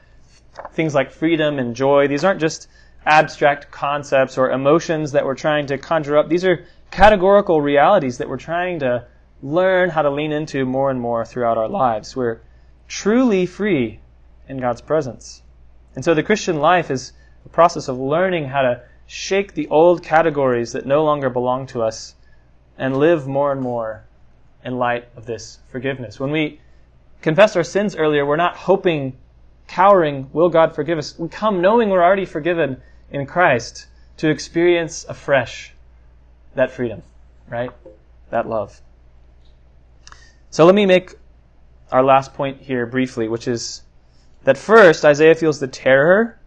things 0.74 0.94
like 0.94 1.12
freedom 1.12 1.60
and 1.60 1.76
joy. 1.76 2.08
These 2.08 2.24
aren't 2.24 2.40
just 2.40 2.68
abstract 3.10 3.72
concepts 3.72 4.38
or 4.38 4.52
emotions 4.52 5.14
that 5.14 5.26
we're 5.26 5.34
trying 5.34 5.66
to 5.66 5.80
conjure 5.80 6.16
up. 6.16 6.30
These 6.30 6.46
are 6.46 6.64
categorical 6.92 7.60
realities 7.60 8.20
that 8.20 8.30
we're 8.30 8.38
trying 8.38 8.80
to 8.80 9.08
learn 9.42 9.90
how 9.90 10.04
to 10.04 10.12
lean 10.12 10.32
into 10.32 10.64
more 10.64 10.92
and 10.92 11.02
more 11.02 11.26
throughout 11.26 11.58
our 11.58 11.68
lives. 11.68 12.16
We're 12.16 12.42
truly 12.88 13.48
free 13.48 14.00
in 14.48 14.58
God's 14.58 14.82
presence. 14.82 15.42
And 15.96 16.06
so 16.06 16.14
the 16.14 16.22
Christian 16.22 16.60
life 16.60 16.92
is 16.92 17.14
a 17.46 17.50
process 17.50 17.88
of 17.88 17.98
learning 17.98 18.46
how 18.48 18.62
to 18.62 18.84
shake 19.08 19.56
the 19.56 19.68
old 19.70 20.04
categories 20.04 20.74
that 20.74 20.86
no 20.86 21.04
longer 21.04 21.32
belong 21.32 21.66
to 21.68 21.82
us 21.82 22.14
and 22.78 22.96
live 22.96 23.28
more 23.28 23.52
and 23.52 23.60
more 23.60 24.06
in 24.64 24.78
light 24.78 25.08
of 25.16 25.26
this 25.26 25.58
forgiveness. 25.70 26.20
When 26.20 26.30
we 26.30 26.62
confess 27.24 27.56
our 27.56 27.64
sins 27.64 27.96
earlier, 27.96 28.24
we're 28.24 28.36
not 28.36 28.56
hoping, 28.56 29.18
cowering, 29.68 30.30
will 30.32 30.50
God 30.50 30.76
forgive 30.76 31.00
us? 31.00 31.18
We 31.18 31.28
come 31.28 31.60
knowing 31.60 31.90
we're 31.90 32.04
already 32.04 32.26
forgiven 32.26 32.84
in 33.12 33.26
Christ 33.26 33.88
to 34.18 34.30
experience 34.30 35.06
afresh 35.08 35.74
that 36.56 36.72
freedom, 36.72 37.02
right? 37.50 37.72
That 38.30 38.48
love. 38.48 38.82
So 40.50 40.66
let 40.66 40.76
me 40.76 40.86
make 40.86 41.16
our 41.92 42.04
last 42.04 42.34
point 42.34 42.62
here 42.62 42.86
briefly, 42.86 43.28
which 43.28 43.48
is 43.48 43.84
that 44.44 44.58
first, 44.58 45.06
Isaiah 45.06 45.36
feels 45.36 45.60
the 45.60 45.68
terror 45.68 46.40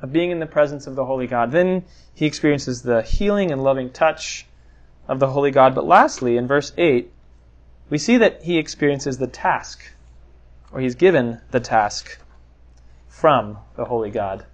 of 0.00 0.12
being 0.12 0.30
in 0.30 0.40
the 0.40 0.46
presence 0.46 0.86
of 0.86 0.96
the 0.96 1.04
Holy 1.04 1.26
God. 1.26 1.52
Then 1.52 1.84
he 2.14 2.26
experiences 2.26 2.82
the 2.82 3.02
healing 3.02 3.50
and 3.50 3.62
loving 3.62 3.90
touch 3.90 4.46
of 5.08 5.18
the 5.20 5.28
Holy 5.28 5.50
God. 5.50 5.74
But 5.74 5.86
lastly, 5.86 6.36
in 6.36 6.46
verse 6.46 6.72
8, 6.76 7.10
we 7.90 7.98
see 7.98 8.16
that 8.18 8.42
he 8.42 8.58
experiences 8.58 9.18
the 9.18 9.26
task, 9.26 9.82
or 10.72 10.80
he's 10.80 10.94
given 10.94 11.40
the 11.50 11.60
task 11.60 12.18
from 13.08 13.58
the 13.76 13.84
Holy 13.84 14.10
God. 14.10 14.46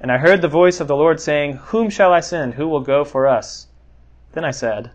And 0.00 0.12
I 0.12 0.18
heard 0.18 0.42
the 0.42 0.48
voice 0.48 0.80
of 0.80 0.88
the 0.88 0.96
Lord 0.96 1.20
saying, 1.20 1.56
Whom 1.56 1.88
shall 1.88 2.12
I 2.12 2.20
send? 2.20 2.54
Who 2.54 2.68
will 2.68 2.80
go 2.80 3.04
for 3.04 3.26
us? 3.26 3.68
Then 4.32 4.44
I 4.44 4.50
said, 4.50 4.90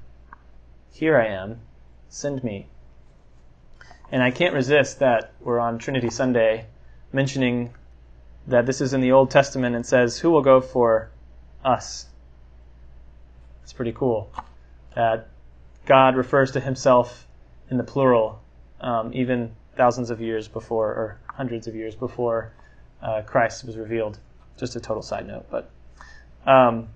Here 0.91 1.17
I 1.17 1.27
am. 1.27 1.59
Send 2.09 2.43
me. 2.43 2.67
And 4.11 4.21
I 4.21 4.31
can't 4.31 4.53
resist 4.53 4.99
that 4.99 5.31
we're 5.39 5.59
on 5.59 5.79
Trinity 5.79 6.09
Sunday 6.09 6.65
mentioning 7.11 7.73
that 8.47 8.65
this 8.65 8.81
is 8.81 8.93
in 8.93 9.01
the 9.01 9.11
Old 9.11 9.31
Testament 9.31 9.75
and 9.75 9.85
says, 9.85 10.19
Who 10.19 10.29
will 10.29 10.41
go 10.41 10.61
for 10.61 11.09
us? 11.63 12.07
It's 13.63 13.73
pretty 13.73 13.93
cool 13.93 14.31
that 14.95 15.29
God 15.85 16.15
refers 16.15 16.51
to 16.51 16.59
himself 16.59 17.25
in 17.69 17.77
the 17.77 17.83
plural, 17.83 18.41
um, 18.81 19.11
even 19.13 19.55
thousands 19.75 20.09
of 20.09 20.21
years 20.21 20.47
before, 20.47 20.89
or 20.89 21.17
hundreds 21.27 21.67
of 21.67 21.75
years 21.75 21.95
before 21.95 22.51
uh, 23.01 23.21
Christ 23.21 23.63
was 23.63 23.77
revealed. 23.77 24.19
Just 24.61 24.75
a 24.75 24.79
total 24.79 25.01
side 25.01 25.25
note, 25.25 25.47
but 25.49 25.71
um, 26.45 26.89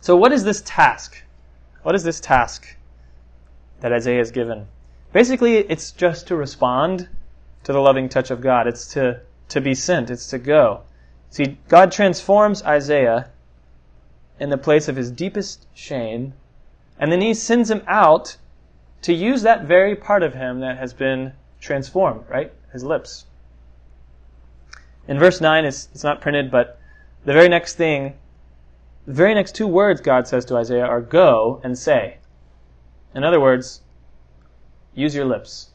so 0.00 0.16
what 0.16 0.32
is 0.32 0.44
this 0.44 0.62
task? 0.64 1.22
What 1.82 1.94
is 1.94 2.04
this 2.04 2.20
task 2.20 2.74
that 3.80 3.92
Isaiah 3.92 4.22
is 4.22 4.30
given? 4.30 4.66
Basically, 5.12 5.58
it's 5.58 5.92
just 5.92 6.28
to 6.28 6.36
respond 6.36 7.10
to 7.64 7.74
the 7.74 7.80
loving 7.80 8.08
touch 8.08 8.30
of 8.30 8.40
God. 8.40 8.66
It's 8.66 8.86
to 8.94 9.20
to 9.50 9.60
be 9.60 9.74
sent. 9.74 10.08
It's 10.08 10.28
to 10.28 10.38
go. 10.38 10.80
See, 11.28 11.58
God 11.68 11.92
transforms 11.92 12.62
Isaiah 12.62 13.28
in 14.38 14.48
the 14.48 14.56
place 14.56 14.88
of 14.88 14.96
his 14.96 15.10
deepest 15.10 15.66
shame, 15.74 16.32
and 16.98 17.12
then 17.12 17.20
he 17.20 17.34
sends 17.34 17.70
him 17.70 17.82
out 17.86 18.38
to 19.02 19.12
use 19.12 19.42
that 19.42 19.66
very 19.66 19.94
part 19.94 20.22
of 20.22 20.32
him 20.32 20.60
that 20.60 20.78
has 20.78 20.94
been 20.94 21.34
transformed, 21.60 22.24
right? 22.30 22.50
His 22.72 22.84
lips. 22.84 23.26
In 25.08 25.18
verse 25.18 25.40
9, 25.40 25.64
it's, 25.64 25.88
it's 25.92 26.04
not 26.04 26.20
printed, 26.20 26.50
but 26.50 26.78
the 27.24 27.32
very 27.32 27.48
next 27.48 27.74
thing, 27.74 28.14
the 29.06 29.12
very 29.12 29.34
next 29.34 29.54
two 29.54 29.66
words 29.66 30.00
God 30.00 30.28
says 30.28 30.44
to 30.46 30.56
Isaiah 30.56 30.86
are 30.86 31.00
go 31.00 31.60
and 31.64 31.76
say. 31.76 32.18
In 33.14 33.24
other 33.24 33.40
words, 33.40 33.80
use 34.94 35.14
your 35.14 35.24
lips. 35.24 35.70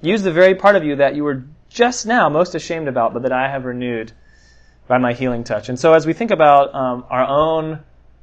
Use 0.00 0.22
the 0.22 0.32
very 0.32 0.54
part 0.54 0.76
of 0.76 0.84
you 0.84 0.96
that 0.96 1.14
you 1.14 1.24
were 1.24 1.44
just 1.70 2.06
now 2.06 2.28
most 2.28 2.54
ashamed 2.54 2.88
about, 2.88 3.14
but 3.14 3.22
that 3.22 3.32
I 3.32 3.48
have 3.48 3.64
renewed 3.64 4.12
by 4.86 4.98
my 4.98 5.14
healing 5.14 5.44
touch. 5.44 5.68
And 5.68 5.78
so 5.78 5.94
as 5.94 6.06
we 6.06 6.12
think 6.12 6.30
about 6.30 6.74
um, 6.74 7.06
our 7.08 7.26
own 7.26 7.80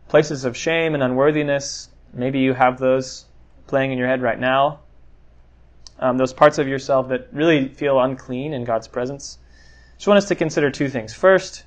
places 0.07 0.45
of 0.45 0.55
shame 0.55 0.93
and 0.93 1.01
unworthiness, 1.01 1.89
maybe 2.13 2.39
you 2.39 2.53
have 2.53 2.77
those 2.77 3.25
playing 3.65 3.91
in 3.91 3.97
your 3.97 4.07
head 4.07 4.21
right 4.21 4.39
now 4.39 4.80
um, 6.01 6.17
those 6.17 6.33
parts 6.33 6.57
of 6.57 6.67
yourself 6.67 7.09
that 7.09 7.29
really 7.31 7.67
feel 7.69 7.99
unclean 8.01 8.53
in 8.53 8.63
God's 8.63 8.87
presence. 8.87 9.37
I 9.43 9.97
just 9.97 10.07
want 10.07 10.17
us 10.17 10.27
to 10.29 10.35
consider 10.35 10.71
two 10.71 10.89
things. 10.89 11.13
First, 11.13 11.63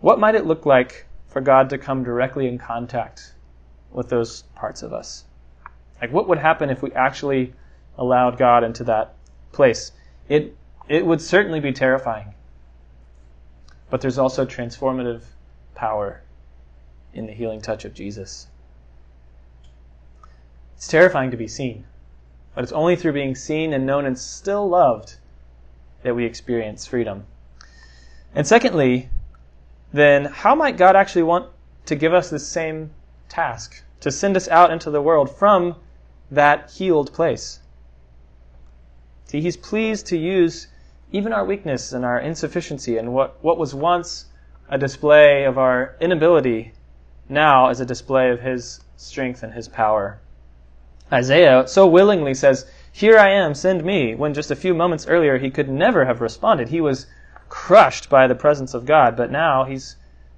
what 0.00 0.20
might 0.20 0.36
it 0.36 0.46
look 0.46 0.64
like 0.64 1.06
for 1.26 1.40
God 1.40 1.70
to 1.70 1.78
come 1.78 2.04
directly 2.04 2.46
in 2.46 2.58
contact 2.58 3.34
with 3.90 4.08
those 4.08 4.42
parts 4.54 4.82
of 4.82 4.92
us? 4.92 5.24
Like, 6.00 6.12
what 6.12 6.28
would 6.28 6.38
happen 6.38 6.70
if 6.70 6.82
we 6.82 6.92
actually 6.92 7.52
allowed 7.98 8.38
God 8.38 8.64
into 8.64 8.84
that 8.84 9.14
place? 9.50 9.92
It, 10.28 10.56
it 10.88 11.04
would 11.04 11.20
certainly 11.20 11.60
be 11.60 11.72
terrifying. 11.72 12.34
But 13.90 14.00
there's 14.00 14.18
also 14.18 14.46
transformative 14.46 15.22
power 15.74 16.22
in 17.12 17.26
the 17.26 17.32
healing 17.32 17.60
touch 17.60 17.84
of 17.84 17.92
Jesus. 17.92 18.46
It's 20.76 20.88
terrifying 20.88 21.30
to 21.32 21.36
be 21.36 21.48
seen. 21.48 21.84
But 22.54 22.64
it's 22.64 22.72
only 22.72 22.96
through 22.96 23.14
being 23.14 23.34
seen 23.34 23.72
and 23.72 23.86
known 23.86 24.04
and 24.04 24.18
still 24.18 24.68
loved 24.68 25.16
that 26.02 26.14
we 26.14 26.24
experience 26.24 26.86
freedom. 26.86 27.24
And 28.34 28.46
secondly, 28.46 29.08
then 29.92 30.24
how 30.26 30.54
might 30.54 30.76
God 30.76 30.96
actually 30.96 31.22
want 31.22 31.48
to 31.86 31.96
give 31.96 32.14
us 32.14 32.30
the 32.30 32.38
same 32.38 32.90
task, 33.28 33.82
to 34.00 34.10
send 34.10 34.36
us 34.36 34.48
out 34.48 34.70
into 34.70 34.90
the 34.90 35.02
world 35.02 35.34
from 35.34 35.76
that 36.30 36.70
healed 36.70 37.12
place? 37.12 37.60
See, 39.26 39.40
He's 39.40 39.56
pleased 39.56 40.06
to 40.08 40.18
use 40.18 40.68
even 41.10 41.32
our 41.32 41.44
weakness 41.44 41.92
and 41.92 42.04
our 42.04 42.18
insufficiency 42.18 42.96
and 42.98 43.14
what, 43.14 43.42
what 43.42 43.58
was 43.58 43.74
once 43.74 44.26
a 44.68 44.78
display 44.78 45.44
of 45.44 45.58
our 45.58 45.94
inability 46.00 46.72
now 47.28 47.68
is 47.68 47.80
a 47.80 47.86
display 47.86 48.30
of 48.30 48.40
His 48.40 48.80
strength 48.96 49.42
and 49.42 49.52
His 49.52 49.68
power. 49.68 50.20
Isaiah 51.12 51.68
so 51.68 51.86
willingly 51.86 52.32
says, 52.32 52.64
Here 52.90 53.18
I 53.18 53.30
am, 53.30 53.54
send 53.54 53.84
me, 53.84 54.14
when 54.14 54.32
just 54.32 54.50
a 54.50 54.56
few 54.56 54.72
moments 54.72 55.06
earlier 55.06 55.36
he 55.36 55.50
could 55.50 55.68
never 55.68 56.06
have 56.06 56.20
responded. 56.20 56.68
He 56.68 56.80
was 56.80 57.06
crushed 57.48 58.08
by 58.08 58.26
the 58.26 58.34
presence 58.34 58.72
of 58.72 58.86
God, 58.86 59.14
but 59.16 59.30
now 59.30 59.64
he's 59.64 59.96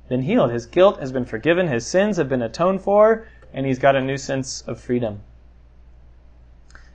been 0.08 0.22
healed. 0.22 0.50
His 0.50 0.66
guilt 0.66 0.98
has 0.98 1.12
been 1.12 1.24
forgiven, 1.24 1.68
his 1.68 1.86
sins 1.86 2.16
have 2.16 2.28
been 2.28 2.42
atoned 2.42 2.82
for, 2.82 3.26
and 3.52 3.64
he's 3.64 3.78
got 3.78 3.94
a 3.94 4.00
new 4.00 4.16
sense 4.16 4.62
of 4.62 4.80
freedom. 4.80 5.20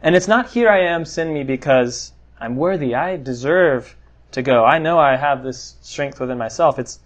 And 0.04 0.16
it's 0.16 0.28
not 0.28 0.50
here 0.50 0.70
I 0.70 0.82
am, 0.82 1.06
send 1.06 1.34
me 1.34 1.44
because 1.44 2.12
I'm 2.40 2.56
worthy. 2.56 2.96
I 2.96 3.18
deserve 3.18 3.96
to 4.32 4.42
go. 4.42 4.66
I 4.66 4.78
know 4.78 5.00
I 5.00 5.16
have 5.16 5.44
this 5.44 5.76
strength 5.82 6.20
within 6.20 6.38
myself. 6.38 6.80
It's 6.80 7.00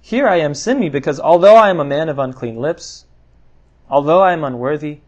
here 0.00 0.28
I 0.28 0.36
am, 0.36 0.54
send 0.54 0.78
me 0.78 0.88
because 0.88 1.18
although 1.18 1.56
I 1.56 1.70
am 1.70 1.80
a 1.80 1.84
man 1.84 2.08
of 2.08 2.18
unclean 2.18 2.56
lips, 2.56 3.06
although 3.88 4.22
I 4.22 4.32
am 4.32 4.44
unworthy, 4.44 5.00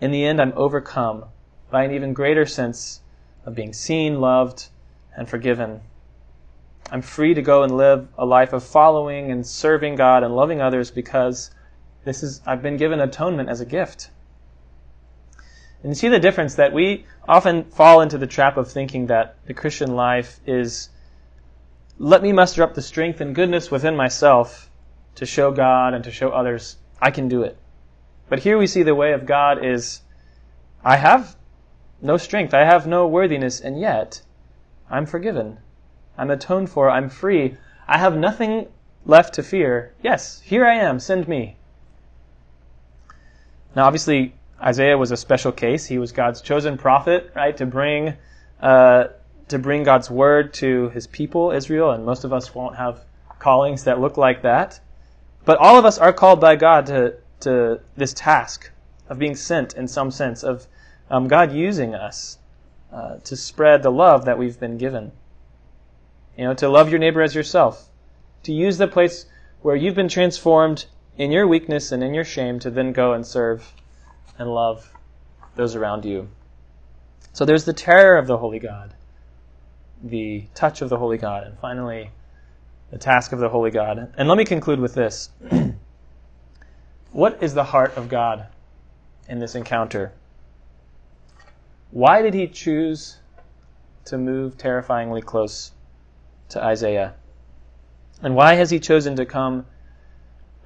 in 0.00 0.10
the 0.10 0.24
end, 0.24 0.40
I'm 0.40 0.52
overcome 0.56 1.24
by 1.70 1.84
an 1.84 1.92
even 1.92 2.12
greater 2.12 2.46
sense 2.46 3.00
of 3.44 3.54
being 3.54 3.72
seen, 3.72 4.20
loved, 4.20 4.68
and 5.16 5.28
forgiven. 5.28 5.80
I'm 6.90 7.02
free 7.02 7.34
to 7.34 7.42
go 7.42 7.62
and 7.62 7.76
live 7.76 8.08
a 8.16 8.24
life 8.24 8.52
of 8.52 8.64
following 8.64 9.30
and 9.30 9.46
serving 9.46 9.96
God 9.96 10.22
and 10.22 10.34
loving 10.34 10.60
others 10.60 10.90
because 10.90 11.50
this 12.04 12.22
is 12.22 12.40
I've 12.46 12.62
been 12.62 12.76
given 12.76 13.00
atonement 13.00 13.48
as 13.48 13.60
a 13.60 13.66
gift. 13.66 14.10
And 15.82 15.90
you 15.90 15.94
see 15.94 16.08
the 16.08 16.18
difference 16.18 16.54
that 16.54 16.72
we 16.72 17.04
often 17.28 17.64
fall 17.64 18.00
into 18.00 18.18
the 18.18 18.26
trap 18.26 18.56
of 18.56 18.70
thinking 18.70 19.06
that 19.06 19.36
the 19.46 19.54
Christian 19.54 19.94
life 19.94 20.40
is 20.46 20.88
let 21.98 22.22
me 22.22 22.32
muster 22.32 22.62
up 22.62 22.74
the 22.74 22.82
strength 22.82 23.20
and 23.20 23.34
goodness 23.34 23.70
within 23.70 23.96
myself 23.96 24.70
to 25.16 25.26
show 25.26 25.50
God 25.50 25.94
and 25.94 26.04
to 26.04 26.10
show 26.10 26.30
others 26.30 26.76
I 27.00 27.10
can 27.10 27.28
do 27.28 27.42
it. 27.42 27.58
But 28.28 28.40
here 28.40 28.58
we 28.58 28.66
see 28.66 28.82
the 28.82 28.94
way 28.94 29.12
of 29.12 29.26
God 29.26 29.64
is 29.64 30.02
I 30.84 30.96
have 30.96 31.36
no 32.00 32.16
strength, 32.16 32.54
I 32.54 32.64
have 32.64 32.86
no 32.86 33.06
worthiness, 33.06 33.60
and 33.60 33.80
yet 33.80 34.22
I'm 34.90 35.06
forgiven. 35.06 35.58
I'm 36.16 36.30
atoned 36.30 36.70
for, 36.70 36.90
I'm 36.90 37.08
free. 37.08 37.56
I 37.86 37.98
have 37.98 38.16
nothing 38.16 38.68
left 39.04 39.34
to 39.34 39.42
fear. 39.42 39.94
Yes, 40.02 40.40
here 40.40 40.66
I 40.66 40.74
am, 40.74 41.00
send 41.00 41.28
me. 41.28 41.56
Now, 43.74 43.86
obviously, 43.86 44.34
Isaiah 44.60 44.98
was 44.98 45.10
a 45.10 45.16
special 45.16 45.52
case. 45.52 45.86
He 45.86 45.98
was 45.98 46.12
God's 46.12 46.40
chosen 46.40 46.78
prophet, 46.78 47.30
right, 47.34 47.56
to 47.56 47.66
bring 47.66 48.14
uh, 48.60 49.08
to 49.48 49.58
bring 49.58 49.82
God's 49.82 50.10
word 50.10 50.52
to 50.54 50.90
His 50.90 51.06
people, 51.06 51.52
Israel, 51.52 51.92
and 51.92 52.04
most 52.04 52.24
of 52.24 52.32
us 52.32 52.54
won't 52.54 52.76
have 52.76 53.04
callings 53.38 53.84
that 53.84 54.00
look 54.00 54.16
like 54.16 54.42
that. 54.42 54.80
But 55.44 55.58
all 55.58 55.78
of 55.78 55.84
us 55.84 55.96
are 55.96 56.12
called 56.12 56.40
by 56.40 56.56
God 56.56 56.86
to 56.86 57.14
to 57.40 57.80
this 57.96 58.12
task 58.12 58.70
of 59.08 59.18
being 59.18 59.34
sent, 59.34 59.74
in 59.74 59.88
some 59.88 60.10
sense, 60.10 60.42
of 60.42 60.66
um, 61.10 61.28
God 61.28 61.52
using 61.52 61.94
us 61.94 62.38
uh, 62.92 63.16
to 63.18 63.36
spread 63.36 63.82
the 63.82 63.90
love 63.90 64.24
that 64.24 64.38
we've 64.38 64.58
been 64.58 64.78
given. 64.78 65.12
You 66.36 66.44
know, 66.44 66.54
to 66.54 66.68
love 66.68 66.90
your 66.90 66.98
neighbor 66.98 67.22
as 67.22 67.34
yourself, 67.34 67.88
to 68.44 68.52
use 68.52 68.78
the 68.78 68.88
place 68.88 69.26
where 69.62 69.76
you've 69.76 69.94
been 69.94 70.08
transformed 70.08 70.86
in 71.16 71.32
your 71.32 71.46
weakness 71.46 71.90
and 71.90 72.02
in 72.02 72.14
your 72.14 72.24
shame 72.24 72.58
to 72.60 72.70
then 72.70 72.92
go 72.92 73.12
and 73.12 73.26
serve 73.26 73.72
and 74.38 74.52
love 74.52 74.94
those 75.56 75.74
around 75.74 76.04
you. 76.04 76.28
So 77.32 77.44
there's 77.44 77.64
the 77.64 77.72
terror 77.72 78.16
of 78.16 78.26
the 78.26 78.38
Holy 78.38 78.58
God, 78.58 78.94
the 80.02 80.44
touch 80.54 80.80
of 80.80 80.88
the 80.88 80.96
Holy 80.96 81.18
God, 81.18 81.44
and 81.44 81.58
finally, 81.58 82.10
the 82.90 82.98
task 82.98 83.32
of 83.32 83.38
the 83.38 83.48
Holy 83.48 83.70
God. 83.70 84.12
And 84.16 84.28
let 84.28 84.38
me 84.38 84.44
conclude 84.44 84.80
with 84.80 84.94
this. 84.94 85.30
what 87.12 87.42
is 87.42 87.54
the 87.54 87.64
heart 87.64 87.96
of 87.96 88.08
God 88.08 88.46
in 89.28 89.38
this 89.38 89.54
encounter? 89.54 90.12
Why 91.90 92.22
did 92.22 92.34
he 92.34 92.46
choose 92.46 93.18
to 94.06 94.18
move 94.18 94.58
terrifyingly 94.58 95.22
close 95.22 95.72
to 96.50 96.62
Isaiah? 96.62 97.14
And 98.22 98.34
why 98.34 98.54
has 98.54 98.70
he 98.70 98.80
chosen 98.80 99.16
to 99.16 99.26
come 99.26 99.66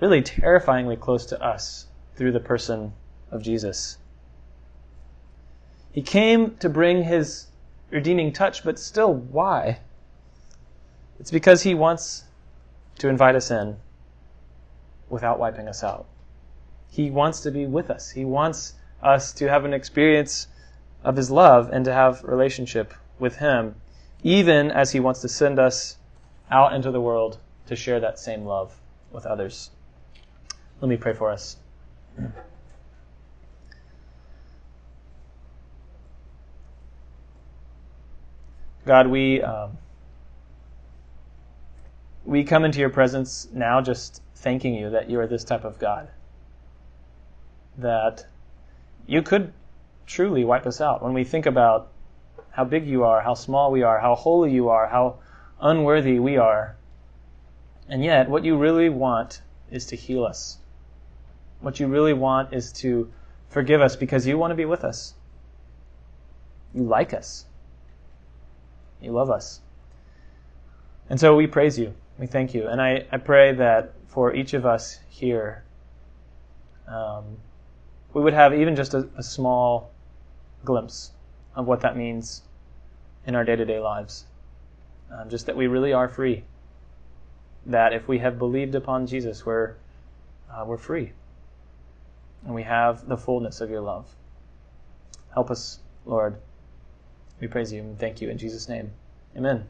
really 0.02 0.20
terrifyingly 0.20 0.96
close 0.96 1.26
to 1.26 1.40
us 1.40 1.86
through 2.16 2.32
the 2.32 2.40
person 2.40 2.92
of 3.30 3.40
Jesus. 3.40 3.98
He 5.92 6.02
came 6.02 6.56
to 6.56 6.68
bring 6.68 7.04
his 7.04 7.46
redeeming 7.88 8.32
touch, 8.32 8.64
but 8.64 8.80
still, 8.80 9.14
why? 9.14 9.78
It's 11.20 11.30
because 11.30 11.62
he 11.62 11.74
wants 11.74 12.24
to 12.98 13.08
invite 13.08 13.36
us 13.36 13.52
in 13.52 13.76
without 15.08 15.38
wiping 15.38 15.68
us 15.68 15.84
out. 15.84 16.06
He 16.92 17.10
wants 17.10 17.40
to 17.40 17.50
be 17.50 17.64
with 17.64 17.90
us. 17.90 18.10
He 18.10 18.26
wants 18.26 18.74
us 19.02 19.32
to 19.32 19.48
have 19.48 19.64
an 19.64 19.72
experience 19.72 20.46
of 21.02 21.16
his 21.16 21.30
love 21.30 21.70
and 21.72 21.86
to 21.86 21.92
have 21.92 22.22
relationship 22.22 22.92
with 23.18 23.36
him, 23.36 23.76
even 24.22 24.70
as 24.70 24.92
he 24.92 25.00
wants 25.00 25.22
to 25.22 25.28
send 25.28 25.58
us 25.58 25.96
out 26.50 26.74
into 26.74 26.90
the 26.90 27.00
world 27.00 27.38
to 27.66 27.74
share 27.74 27.98
that 28.00 28.18
same 28.18 28.44
love 28.44 28.78
with 29.10 29.24
others. 29.24 29.70
Let 30.82 30.90
me 30.90 30.98
pray 30.98 31.14
for 31.14 31.30
us. 31.30 31.56
God, 38.84 39.06
we 39.06 39.40
um, 39.40 39.78
we 42.26 42.44
come 42.44 42.66
into 42.66 42.80
your 42.80 42.90
presence 42.90 43.48
now 43.50 43.80
just 43.80 44.20
thanking 44.34 44.74
you 44.74 44.90
that 44.90 45.08
you 45.08 45.18
are 45.20 45.26
this 45.26 45.44
type 45.44 45.64
of 45.64 45.78
God. 45.78 46.10
That 47.78 48.26
you 49.06 49.22
could 49.22 49.52
truly 50.06 50.44
wipe 50.44 50.66
us 50.66 50.80
out. 50.80 51.02
When 51.02 51.14
we 51.14 51.24
think 51.24 51.46
about 51.46 51.88
how 52.50 52.64
big 52.64 52.86
you 52.86 53.04
are, 53.04 53.20
how 53.22 53.34
small 53.34 53.72
we 53.72 53.82
are, 53.82 53.98
how 53.98 54.14
holy 54.14 54.52
you 54.52 54.68
are, 54.68 54.86
how 54.86 55.18
unworthy 55.60 56.18
we 56.18 56.36
are. 56.36 56.76
And 57.88 58.04
yet, 58.04 58.28
what 58.28 58.44
you 58.44 58.56
really 58.56 58.88
want 58.88 59.40
is 59.70 59.86
to 59.86 59.96
heal 59.96 60.24
us. 60.24 60.58
What 61.60 61.80
you 61.80 61.86
really 61.86 62.12
want 62.12 62.52
is 62.52 62.72
to 62.74 63.10
forgive 63.48 63.80
us 63.80 63.96
because 63.96 64.26
you 64.26 64.36
want 64.36 64.50
to 64.50 64.56
be 64.56 64.64
with 64.64 64.84
us. 64.84 65.14
You 66.74 66.82
like 66.82 67.14
us. 67.14 67.46
You 69.00 69.12
love 69.12 69.30
us. 69.30 69.60
And 71.08 71.18
so 71.18 71.36
we 71.36 71.46
praise 71.46 71.78
you. 71.78 71.94
We 72.18 72.26
thank 72.26 72.54
you. 72.54 72.68
And 72.68 72.80
I, 72.80 73.06
I 73.10 73.18
pray 73.18 73.52
that 73.54 73.92
for 74.06 74.34
each 74.34 74.54
of 74.54 74.64
us 74.64 74.98
here, 75.08 75.64
um, 76.86 77.38
we 78.14 78.22
would 78.22 78.34
have 78.34 78.54
even 78.54 78.76
just 78.76 78.94
a, 78.94 79.08
a 79.16 79.22
small 79.22 79.90
glimpse 80.64 81.12
of 81.54 81.66
what 81.66 81.80
that 81.80 81.96
means 81.96 82.42
in 83.26 83.34
our 83.34 83.44
day 83.44 83.56
to 83.56 83.64
day 83.64 83.78
lives. 83.78 84.24
Um, 85.10 85.28
just 85.28 85.46
that 85.46 85.56
we 85.56 85.66
really 85.66 85.92
are 85.92 86.08
free. 86.08 86.44
That 87.66 87.92
if 87.92 88.08
we 88.08 88.18
have 88.18 88.38
believed 88.38 88.74
upon 88.74 89.06
Jesus, 89.06 89.44
we're, 89.46 89.74
uh, 90.50 90.64
we're 90.66 90.78
free 90.78 91.12
and 92.44 92.54
we 92.54 92.62
have 92.62 93.06
the 93.06 93.16
fullness 93.16 93.60
of 93.60 93.70
your 93.70 93.80
love. 93.80 94.06
Help 95.32 95.50
us, 95.50 95.78
Lord. 96.04 96.36
We 97.40 97.46
praise 97.46 97.72
you 97.72 97.80
and 97.80 97.98
thank 97.98 98.20
you 98.20 98.28
in 98.30 98.38
Jesus' 98.38 98.68
name. 98.68 98.90
Amen. 99.36 99.66